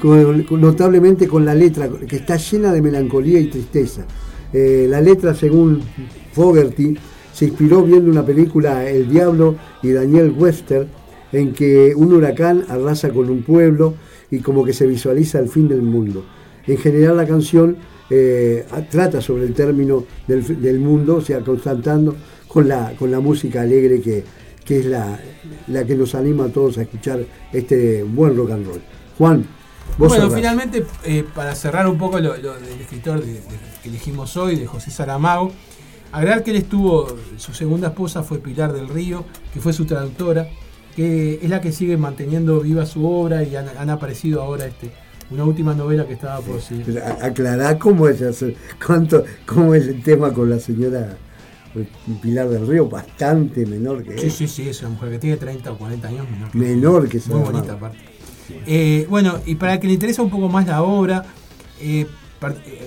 con- 0.00 0.46
notablemente 0.60 1.28
con 1.28 1.44
la 1.44 1.54
letra 1.54 1.88
que 2.08 2.16
está 2.16 2.36
llena 2.36 2.72
de 2.72 2.80
melancolía 2.82 3.38
y 3.40 3.46
tristeza. 3.48 4.06
Eh, 4.52 4.86
la 4.88 5.00
letra, 5.00 5.34
según 5.34 5.82
Fogerty, 6.32 6.96
se 7.34 7.46
inspiró 7.46 7.82
viendo 7.82 8.10
una 8.10 8.24
película 8.24 8.88
El 8.88 9.08
Diablo 9.10 9.56
y 9.82 9.90
Daniel 9.90 10.30
Webster, 10.38 10.86
en 11.32 11.52
que 11.52 11.92
un 11.96 12.12
huracán 12.14 12.64
arrasa 12.68 13.10
con 13.10 13.28
un 13.28 13.42
pueblo 13.42 13.94
y 14.30 14.38
como 14.38 14.64
que 14.64 14.72
se 14.72 14.86
visualiza 14.86 15.40
el 15.40 15.48
fin 15.48 15.68
del 15.68 15.82
mundo. 15.82 16.24
En 16.66 16.78
general 16.78 17.16
la 17.16 17.26
canción 17.26 17.76
eh, 18.08 18.64
trata 18.90 19.20
sobre 19.20 19.44
el 19.44 19.52
término 19.52 20.04
del, 20.28 20.78
mundo, 20.78 21.16
o 21.16 21.20
sea, 21.20 21.40
constatando 21.40 22.14
con 22.46 22.68
la, 22.68 22.92
con 22.98 23.10
la 23.10 23.18
música 23.20 23.62
alegre 23.62 24.00
que, 24.00 24.22
que 24.64 24.78
es 24.80 24.86
la, 24.86 25.18
la 25.66 25.84
que 25.84 25.96
nos 25.96 26.14
anima 26.14 26.44
a 26.44 26.48
todos 26.48 26.78
a 26.78 26.82
escuchar 26.82 27.24
este 27.52 28.04
buen 28.04 28.36
rock 28.36 28.52
and 28.52 28.66
roll. 28.66 28.80
Juan, 29.18 29.44
vos 29.98 30.08
Bueno, 30.08 30.24
cerrás. 30.26 30.34
finalmente, 30.36 30.84
eh, 31.04 31.24
para 31.34 31.54
cerrar 31.56 31.88
un 31.88 31.98
poco 31.98 32.20
lo, 32.20 32.36
lo 32.36 32.54
del 32.54 32.80
escritor 32.80 33.20
de- 33.20 33.32
de- 33.32 33.40
que 33.82 33.88
elegimos 33.88 34.36
hoy, 34.36 34.56
de 34.56 34.66
José 34.66 34.90
Saramago, 34.90 35.52
agregar 36.14 36.42
que 36.42 36.50
él 36.52 36.56
estuvo, 36.58 37.06
su 37.36 37.52
segunda 37.52 37.88
esposa 37.88 38.22
fue 38.22 38.38
Pilar 38.38 38.72
del 38.72 38.88
Río, 38.88 39.24
que 39.52 39.60
fue 39.60 39.72
su 39.72 39.84
traductora, 39.84 40.48
que 40.96 41.40
es 41.42 41.50
la 41.50 41.60
que 41.60 41.72
sigue 41.72 41.96
manteniendo 41.96 42.60
viva 42.60 42.86
su 42.86 43.04
obra 43.06 43.42
y 43.42 43.56
han, 43.56 43.66
han 43.76 43.90
aparecido 43.90 44.42
ahora 44.42 44.66
este, 44.66 44.90
una 45.30 45.44
última 45.44 45.74
novela 45.74 46.06
que 46.06 46.12
estaba 46.14 46.40
por 46.40 46.60
sí. 46.60 46.82
Pero 46.86 47.04
a- 47.04 47.26
Aclará 47.26 47.78
cómo 47.78 48.08
es, 48.08 48.22
cuánto, 48.84 49.24
cómo 49.46 49.74
es 49.74 49.86
el 49.88 50.02
tema 50.02 50.32
con 50.32 50.48
la 50.50 50.58
señora 50.60 51.16
Pilar 52.22 52.48
del 52.48 52.66
Río, 52.68 52.88
bastante 52.88 53.66
menor 53.66 54.04
que 54.04 54.16
Sí, 54.18 54.26
él. 54.26 54.30
sí, 54.32 54.46
sí, 54.48 54.68
es 54.68 54.80
una 54.82 54.90
mujer 54.90 55.10
que 55.10 55.18
tiene 55.18 55.36
30 55.36 55.72
o 55.72 55.78
40 55.78 56.06
años 56.08 56.26
menor. 56.30 56.50
que- 56.52 56.58
Menor 56.58 57.08
que 57.08 57.20
Muy 57.26 57.40
bonita 57.40 57.72
aparte. 57.72 57.98
Eh, 58.66 59.06
bueno, 59.10 59.40
y 59.46 59.56
para 59.56 59.74
el 59.74 59.80
que 59.80 59.88
le 59.88 59.94
interesa 59.94 60.22
un 60.22 60.30
poco 60.30 60.48
más 60.48 60.66
la 60.66 60.82
obra, 60.82 61.24
eh, 61.80 62.06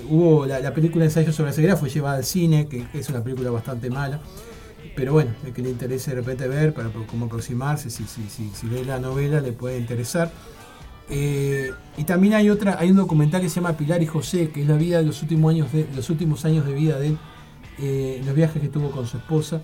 hubo 0.08 0.46
la, 0.46 0.60
la 0.60 0.72
película 0.74 1.04
Ensayo 1.04 1.32
sobre 1.32 1.50
la 1.50 1.54
ceguera, 1.54 1.76
fue 1.76 1.88
llevada 1.90 2.16
al 2.18 2.24
cine, 2.24 2.66
que 2.68 2.84
es 2.94 3.08
una 3.08 3.22
película 3.22 3.50
bastante 3.50 3.90
mala. 3.90 4.20
Pero 4.96 5.12
bueno, 5.12 5.30
el 5.44 5.52
que 5.52 5.62
le 5.62 5.70
interese 5.70 6.10
de 6.10 6.16
repente 6.16 6.48
ver, 6.48 6.74
para 6.74 6.90
cómo 6.90 7.26
aproximarse, 7.26 7.88
si, 7.90 8.04
si, 8.04 8.22
si, 8.28 8.50
si 8.54 8.66
lee 8.66 8.84
la 8.84 8.98
novela 8.98 9.40
le 9.40 9.52
puede 9.52 9.78
interesar. 9.78 10.30
Eh, 11.10 11.72
y 11.96 12.04
también 12.04 12.34
hay 12.34 12.50
otra, 12.50 12.78
hay 12.78 12.90
un 12.90 12.96
documental 12.96 13.40
que 13.40 13.48
se 13.48 13.56
llama 13.56 13.76
Pilar 13.76 14.02
y 14.02 14.06
José, 14.06 14.50
que 14.50 14.62
es 14.62 14.68
la 14.68 14.76
vida 14.76 14.98
de 14.98 15.04
los 15.04 15.22
últimos 15.22 15.50
años 15.52 15.72
de, 15.72 15.86
los 15.94 16.10
últimos 16.10 16.44
años 16.44 16.66
de 16.66 16.74
vida 16.74 16.98
de 16.98 17.06
él, 17.08 17.18
eh, 17.78 18.22
los 18.26 18.34
viajes 18.34 18.60
que 18.60 18.68
tuvo 18.68 18.90
con 18.90 19.06
su 19.06 19.16
esposa 19.18 19.62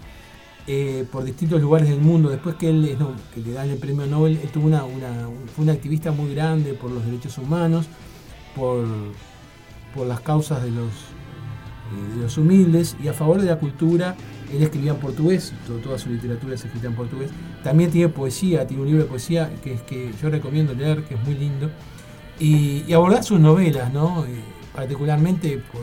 eh, 0.66 1.05
por 1.12 1.24
distintos 1.24 1.61
lugares 1.61 1.88
del 1.88 2.01
mundo. 2.01 2.30
Después 2.30 2.55
que 2.55 2.70
él 2.70 2.97
no- 2.99 3.12
que 3.34 3.40
le 3.40 3.53
dan 3.53 3.68
el 3.68 3.76
premio 3.76 4.07
Nobel, 4.07 4.38
él 4.42 4.49
tuvo 4.51 4.66
una, 4.68 4.84
una- 4.84 5.28
un- 5.28 5.49
fue 5.55 5.64
un 5.64 5.70
activista 5.70 6.12
muy 6.12 6.34
grande 6.34 6.72
por 6.74 6.90
los 6.90 7.05
derechos 7.05 7.36
humanos, 7.38 7.86
por, 8.57 8.86
por 9.95 10.07
las 10.07 10.20
causas 10.20 10.62
de 10.62 10.70
los, 10.70 10.88
eh, 10.88 12.16
de 12.16 12.22
los 12.22 12.36
humildes 12.38 12.97
y 13.03 13.09
a 13.09 13.12
favor 13.12 13.40
de 13.40 13.47
la 13.47 13.57
cultura. 13.59 14.16
Él 14.53 14.62
escribía 14.62 14.92
en 14.92 14.99
portugués, 14.99 15.53
to- 15.66 15.78
toda 15.78 15.99
su 15.99 16.11
literatura 16.11 16.55
es 16.55 16.64
escrita 16.64 16.86
en 16.86 16.95
portugués. 16.95 17.30
También 17.62 17.90
tiene 17.90 18.09
poesía, 18.09 18.66
tiene 18.66 18.82
un 18.82 18.88
libro 18.88 19.03
de 19.05 19.09
poesía 19.09 19.51
que, 19.62 19.76
que 19.86 20.12
yo 20.20 20.30
recomiendo 20.30 20.74
leer, 20.74 21.03
que 21.05 21.14
es 21.14 21.22
muy 21.24 21.34
lindo. 21.34 21.70
Y, 22.38 22.84
y 22.86 22.92
abordar 22.92 23.24
sus 23.24 23.40
novelas, 23.40 23.92
¿no? 23.92 24.24
Eh, 24.26 24.40
particularmente 24.74 25.62
por 25.72 25.82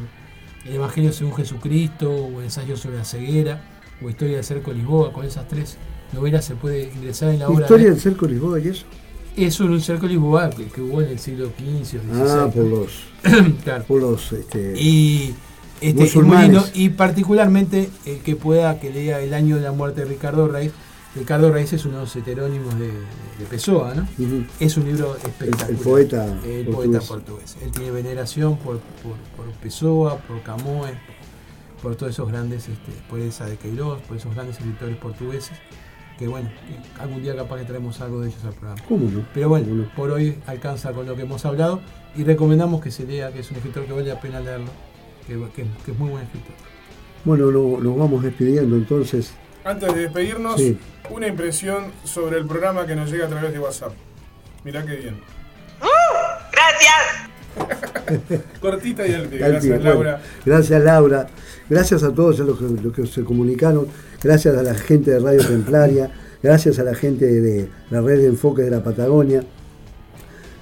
El 0.65 0.75
Evangelio 0.75 1.11
según 1.13 1.33
Jesucristo, 1.35 2.11
o 2.11 2.41
Ensayo 2.41 2.75
sobre 2.77 2.97
la 2.97 3.05
ceguera, 3.05 3.61
o 4.01 4.09
Historia 4.09 4.35
del 4.35 4.45
Cerco 4.45 4.71
Lisboa. 4.73 5.11
Con 5.13 5.25
esas 5.25 5.47
tres 5.47 5.77
novelas 6.13 6.45
se 6.45 6.55
puede 6.55 6.91
ingresar 6.93 7.29
en 7.29 7.39
la 7.39 7.47
obra. 7.49 7.61
Historia 7.61 7.85
de- 7.85 7.91
del 7.91 7.99
cerco 8.01 8.25
Lisboa 8.27 8.59
y 8.59 8.67
eso. 8.67 8.85
Es 9.35 9.55
sobre 9.55 9.73
un 9.73 9.81
cerco 9.81 10.03
de 10.07 10.13
Lisboa 10.13 10.49
que, 10.49 10.81
hubo 10.81 11.01
en 11.01 11.09
el 11.09 11.19
siglo 11.19 11.47
XV 11.57 11.99
o 11.99 12.03
XVI. 12.03 12.21
Ah, 12.29 12.49
por 12.53 12.65
los, 12.65 12.91
Claro. 13.63 13.83
por 13.85 14.01
los 14.01 14.31
este, 14.33 14.73
Y 14.77 15.33
este, 15.79 16.01
Musulmanes. 16.01 16.71
Y 16.73 16.89
particularmente 16.89 17.89
el 18.05 18.19
que 18.19 18.35
pueda 18.35 18.79
que 18.79 18.89
lea 18.91 19.21
el 19.21 19.33
año 19.33 19.55
de 19.55 19.61
la 19.63 19.71
muerte 19.71 20.01
de 20.01 20.07
Ricardo 20.07 20.47
Reis. 20.47 20.71
Ricardo 21.15 21.51
Reis 21.51 21.73
es 21.73 21.83
uno 21.85 21.95
de 21.95 22.01
los 22.03 22.15
heterónimos 22.15 22.77
de, 22.79 22.87
de 22.87 23.45
Pessoa, 23.49 23.93
¿no? 23.93 24.07
Es 24.61 24.77
un 24.77 24.85
libro 24.85 25.15
espectacular. 25.17 25.69
El- 25.69 25.75
el 25.75 25.81
poeta 25.81 26.25
El 26.25 26.65
portugués. 26.65 26.75
poeta 26.75 26.99
portugués. 27.01 27.57
Él 27.61 27.71
tiene 27.71 27.91
veneración 27.91 28.57
por, 28.57 28.79
por, 28.79 29.15
por 29.35 29.53
Pessoa, 29.61 30.17
por 30.19 30.41
Camões, 30.41 30.93
por 31.81 31.95
todos 31.97 32.13
esos 32.13 32.29
grandes 32.29 32.69
este, 32.69 32.91
poetas 33.09 33.49
de 33.49 33.57
Queiroz, 33.57 34.01
por 34.03 34.15
esos 34.17 34.33
grandes 34.33 34.57
escritores 34.57 34.95
portugueses. 34.97 35.57
Que 36.19 36.27
bueno, 36.27 36.49
algún 36.99 37.23
día 37.23 37.35
capaz 37.35 37.57
que 37.59 37.63
traemos 37.65 37.99
algo 38.01 38.21
de 38.21 38.29
ellos 38.29 38.43
al 38.45 38.53
programa. 38.53 38.81
¿Cómo 38.87 39.09
no? 39.09 39.25
Pero 39.33 39.49
bueno, 39.49 39.65
¿Cómo 39.67 39.81
no? 39.83 39.89
por 39.95 40.11
hoy 40.11 40.37
alcanza 40.45 40.91
con 40.91 41.05
lo 41.07 41.15
que 41.15 41.23
hemos 41.23 41.43
hablado 41.45 41.81
y 42.15 42.23
recomendamos 42.23 42.81
que 42.81 42.91
se 42.91 43.05
lea, 43.05 43.31
que 43.31 43.39
es 43.39 43.49
un 43.51 43.57
escritor 43.57 43.85
que 43.85 43.93
vale 43.93 44.07
la 44.09 44.19
pena 44.19 44.39
leerlo, 44.39 44.69
que, 45.25 45.33
que- 45.55 45.65
que 45.85 45.91
es 45.91 45.97
muy 45.97 46.09
buen 46.09 46.23
escritor. 46.23 46.53
Bueno, 47.25 47.51
no- 47.51 47.79
nos 47.81 47.97
vamos 47.97 48.23
despidiendo 48.23 48.75
entonces. 48.75 49.33
Antes 49.63 49.93
de 49.93 50.01
despedirnos, 50.01 50.57
Sí. 50.59 50.77
una 51.09 51.27
impresión 51.27 51.85
sobre 52.03 52.37
el 52.39 52.45
programa 52.45 52.85
que 52.85 52.95
nos 52.95 53.11
llega 53.11 53.25
a 53.25 53.29
través 53.29 53.51
de 53.53 53.59
WhatsApp. 53.59 53.93
Mirá 54.63 54.85
qué 54.85 54.95
bien. 54.95 55.19
Gracias. 56.51 58.41
Cortita 58.61 59.07
y 59.07 59.13
al 59.13 59.27
pie. 59.27 59.39
Gracias. 59.39 59.63
Bueno, 59.81 59.83
Laura. 60.03 60.21
gracias 60.45 60.83
Laura. 60.83 61.27
Gracias 61.69 62.03
a 62.03 62.13
todos 62.13 62.39
los 62.39 62.57
que, 62.59 62.65
los 62.83 62.93
que 62.93 63.05
se 63.07 63.23
comunicaron. 63.23 63.87
Gracias 64.23 64.55
a 64.57 64.63
la 64.63 64.73
gente 64.75 65.11
de 65.11 65.19
Radio 65.19 65.45
Templaria. 65.45 66.11
Gracias 66.43 66.79
a 66.79 66.83
la 66.83 66.95
gente 66.95 67.25
de 67.25 67.69
la 67.89 68.01
red 68.01 68.17
de 68.19 68.27
enfoque 68.27 68.61
de 68.63 68.71
la 68.71 68.83
Patagonia. 68.83 69.43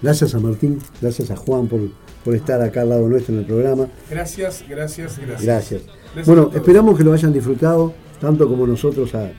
Gracias 0.02 0.34
a 0.36 0.40
Martín. 0.40 0.80
Gracias 1.02 1.30
a 1.32 1.36
Juan 1.36 1.68
por, 1.68 1.80
por 2.24 2.36
estar 2.36 2.62
acá 2.62 2.82
al 2.82 2.90
lado 2.90 3.08
nuestro 3.08 3.34
en 3.34 3.42
el 3.42 3.46
programa. 3.46 3.88
Gracias, 4.10 4.64
gracias, 4.70 5.18
gracias. 5.20 5.44
Gracias. 5.44 5.82
Bueno, 6.26 6.52
esperamos 6.54 6.98
que 6.98 7.04
lo 7.04 7.14
hayan 7.14 7.34
disfrutado, 7.34 7.94
tanto 8.20 8.48
como 8.48 8.66
nosotros 8.66 9.14
a- 9.16 9.32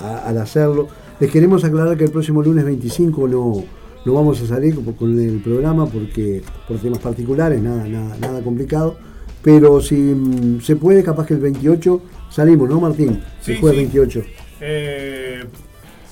a- 0.00 0.28
al 0.28 0.38
hacerlo. 0.38 0.88
Les 1.18 1.30
queremos 1.30 1.64
aclarar 1.64 1.96
que 1.96 2.04
el 2.04 2.10
próximo 2.10 2.42
lunes 2.42 2.64
25 2.64 3.28
no, 3.28 3.64
no 4.04 4.14
vamos 4.14 4.40
a 4.42 4.46
salir 4.46 4.74
con, 4.74 4.92
con 4.94 5.18
el 5.18 5.40
programa 5.40 5.86
porque 5.86 6.42
por 6.66 6.78
temas 6.78 6.98
particulares, 7.00 7.60
nada, 7.62 7.86
nada, 7.86 8.16
nada 8.20 8.42
complicado. 8.42 8.96
Pero 9.42 9.80
si 9.80 9.94
mm, 9.96 10.60
se 10.60 10.76
puede, 10.76 11.02
capaz 11.02 11.26
que 11.26 11.34
el 11.34 11.40
28 11.40 12.00
salimos, 12.30 12.68
¿no, 12.68 12.80
Martín? 12.80 13.22
Sí, 13.40 13.52
el 13.52 13.60
jueves 13.60 13.78
sí. 13.78 13.98
28. 13.98 14.22
Eh, 14.62 15.44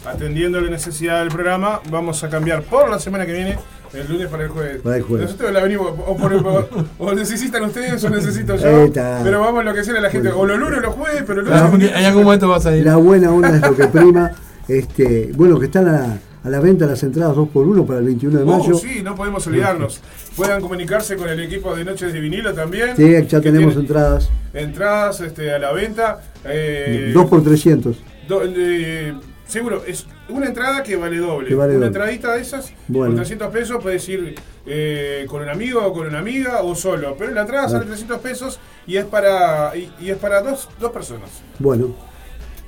atendiendo 0.06 0.60
la 0.60 0.70
necesidad 0.70 1.20
del 1.20 1.28
programa, 1.28 1.80
vamos 1.90 2.22
a 2.24 2.28
cambiar 2.28 2.62
por 2.62 2.88
la 2.90 2.98
semana 2.98 3.26
que 3.26 3.32
viene, 3.32 3.58
el 3.92 4.06
lunes 4.08 4.28
para 4.28 4.44
el 4.44 4.48
jueves. 4.50 4.80
Para 4.82 4.96
el 4.96 5.02
jueves. 5.02 5.26
Nosotros 5.26 5.52
la 5.52 5.62
venimos, 5.62 5.92
o, 6.06 6.16
por- 6.16 6.34
o- 6.34 6.68
o 6.98 7.14
necesitan 7.14 7.62
ustedes 7.64 8.02
o 8.04 8.10
necesito 8.10 8.56
yo. 8.56 8.84
Está. 8.84 9.20
Pero 9.24 9.40
vamos 9.40 9.60
a 9.60 9.64
lo 9.64 9.74
que 9.74 9.84
sea 9.84 10.00
la 10.00 10.10
gente. 10.10 10.28
O 10.30 10.46
los 10.46 10.58
lunes 10.58 10.78
o 10.78 10.82
los 10.82 10.94
jueves, 10.94 11.24
pero 11.26 11.42
los 11.42 11.70
lunes. 11.72 11.90
en 11.94 12.04
algún 12.04 12.24
momento 12.24 12.48
va 12.48 12.56
a 12.56 12.60
salir. 12.60 12.84
La 12.84 12.96
buena 12.96 13.32
onda 13.32 13.54
es 13.56 13.62
lo 13.62 13.74
que 13.76 13.86
prima. 13.88 14.30
Este, 14.68 15.30
bueno, 15.34 15.58
que 15.58 15.66
están 15.66 15.88
a, 15.88 16.18
a 16.45 16.49
la 16.51 16.61
venta 16.61 16.86
las 16.86 17.03
entradas 17.03 17.36
2x1 17.36 17.86
para 17.86 17.99
el 17.99 18.05
21 18.07 18.39
de 18.39 18.45
mayo. 18.45 18.74
Oh, 18.74 18.78
sí, 18.78 19.03
no 19.03 19.14
podemos 19.14 19.47
olvidarnos. 19.47 20.01
Puedan 20.36 20.61
comunicarse 20.61 21.16
con 21.16 21.28
el 21.28 21.41
equipo 21.41 21.74
de 21.74 21.84
Noches 21.84 22.12
de 22.12 22.20
Vinilo 22.20 22.55
también. 22.55 22.97
Sí, 22.97 23.12
ya 23.28 23.41
tenemos 23.41 23.74
entradas. 23.76 24.30
entradas 24.55 25.20
este, 25.20 25.53
a 25.53 25.59
la 25.59 25.72
venta. 25.72 26.20
Eh, 26.45 27.11
2 27.12 27.26
por 27.26 27.43
300. 27.43 27.97
do- 28.28 28.43
eh, 28.45 29.14
seguro, 29.47 29.82
es 29.86 30.07
una 30.28 30.47
entrada 30.47 30.82
que 30.82 30.97
vale 30.97 31.16
doble. 31.18 31.49
Que 31.49 31.55
vale 31.55 31.70
una 31.76 31.86
doble. 31.86 31.86
entradita 31.89 32.34
de 32.34 32.43
esas, 32.43 32.72
Bueno. 32.86 33.07
por 33.12 33.16
300 33.16 33.49
pesos, 33.53 33.78
puedes 33.82 34.09
ir 34.09 34.34
eh, 34.66 35.24
con 35.28 35.43
un 35.43 35.49
amigo 35.49 35.82
o 35.84 35.93
con 35.93 36.07
una 36.07 36.18
amiga 36.18 36.62
o 36.62 36.74
solo. 36.74 37.16
Pero 37.18 37.32
la 37.32 37.41
entrada 37.43 37.68
sale 37.68 37.84
Ah. 37.84 37.89
300 37.89 38.18
pesos 38.20 38.61
y 38.86 38.97
es 38.97 39.05
para, 39.07 39.74
y, 39.76 39.91
y 40.01 40.11
es 40.11 40.16
para 40.18 40.41
dos, 40.43 40.68
dos 40.78 40.93
personas. 40.93 41.30
Bueno, 41.59 41.95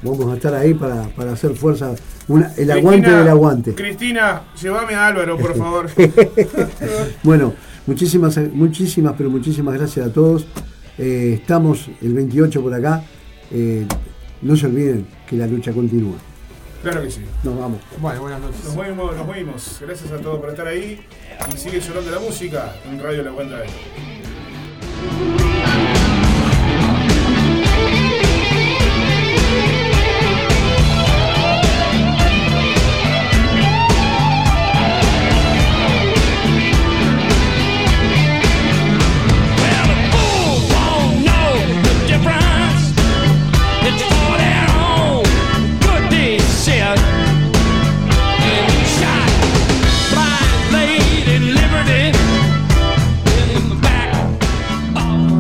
Vamos 0.02 0.32
a 0.32 0.36
estar 0.36 0.54
ahí 0.54 0.72
para, 0.74 1.04
para 1.08 1.32
hacer 1.32 1.54
fuerza, 1.54 1.94
una- 2.28 2.46
el 2.48 2.54
Cristina, 2.54 2.74
aguante 2.74 3.10
del 3.10 3.28
aguante. 3.28 3.74
Cristina, 3.74 4.42
llévame 4.60 4.94
a 4.94 5.06
Álvaro, 5.08 5.36
por 5.38 5.54
favor. 5.56 5.90
Bueno, 7.22 7.52
muchísimas, 7.86 8.38
muchísimas, 8.52 9.14
pero 9.16 9.28
muchísimas 9.30 9.74
gracias 9.74 10.06
a 10.06 10.12
todos. 10.12 10.46
Eh, 10.98 11.38
estamos 11.40 11.88
el 12.02 12.14
28 12.14 12.62
por 12.62 12.72
acá. 12.74 13.02
Eh, 13.50 13.86
no 14.42 14.56
se 14.56 14.66
olviden 14.66 15.06
que 15.28 15.36
la 15.36 15.46
lucha 15.46 15.72
continúa. 15.72 16.16
claro 16.82 17.02
que 17.02 17.10
sí. 17.10 17.20
Nos 17.44 17.58
vamos. 17.58 17.78
Bueno, 17.98 18.22
buenas 18.22 18.40
noches. 18.40 18.64
Nos 18.64 18.76
vemos, 18.76 19.16
nos 19.16 19.28
vemos. 19.28 19.78
Gracias 19.82 20.10
a 20.12 20.16
todos 20.18 20.40
por 20.40 20.48
estar 20.50 20.66
ahí. 20.66 21.00
Y 21.54 21.56
sigue 21.58 21.80
sonando 21.82 22.10
la 22.10 22.20
música 22.20 22.74
en 22.90 23.02
Radio 23.02 23.22
La 23.22 23.32
Cuenta 23.32 23.56
de. 23.58 23.66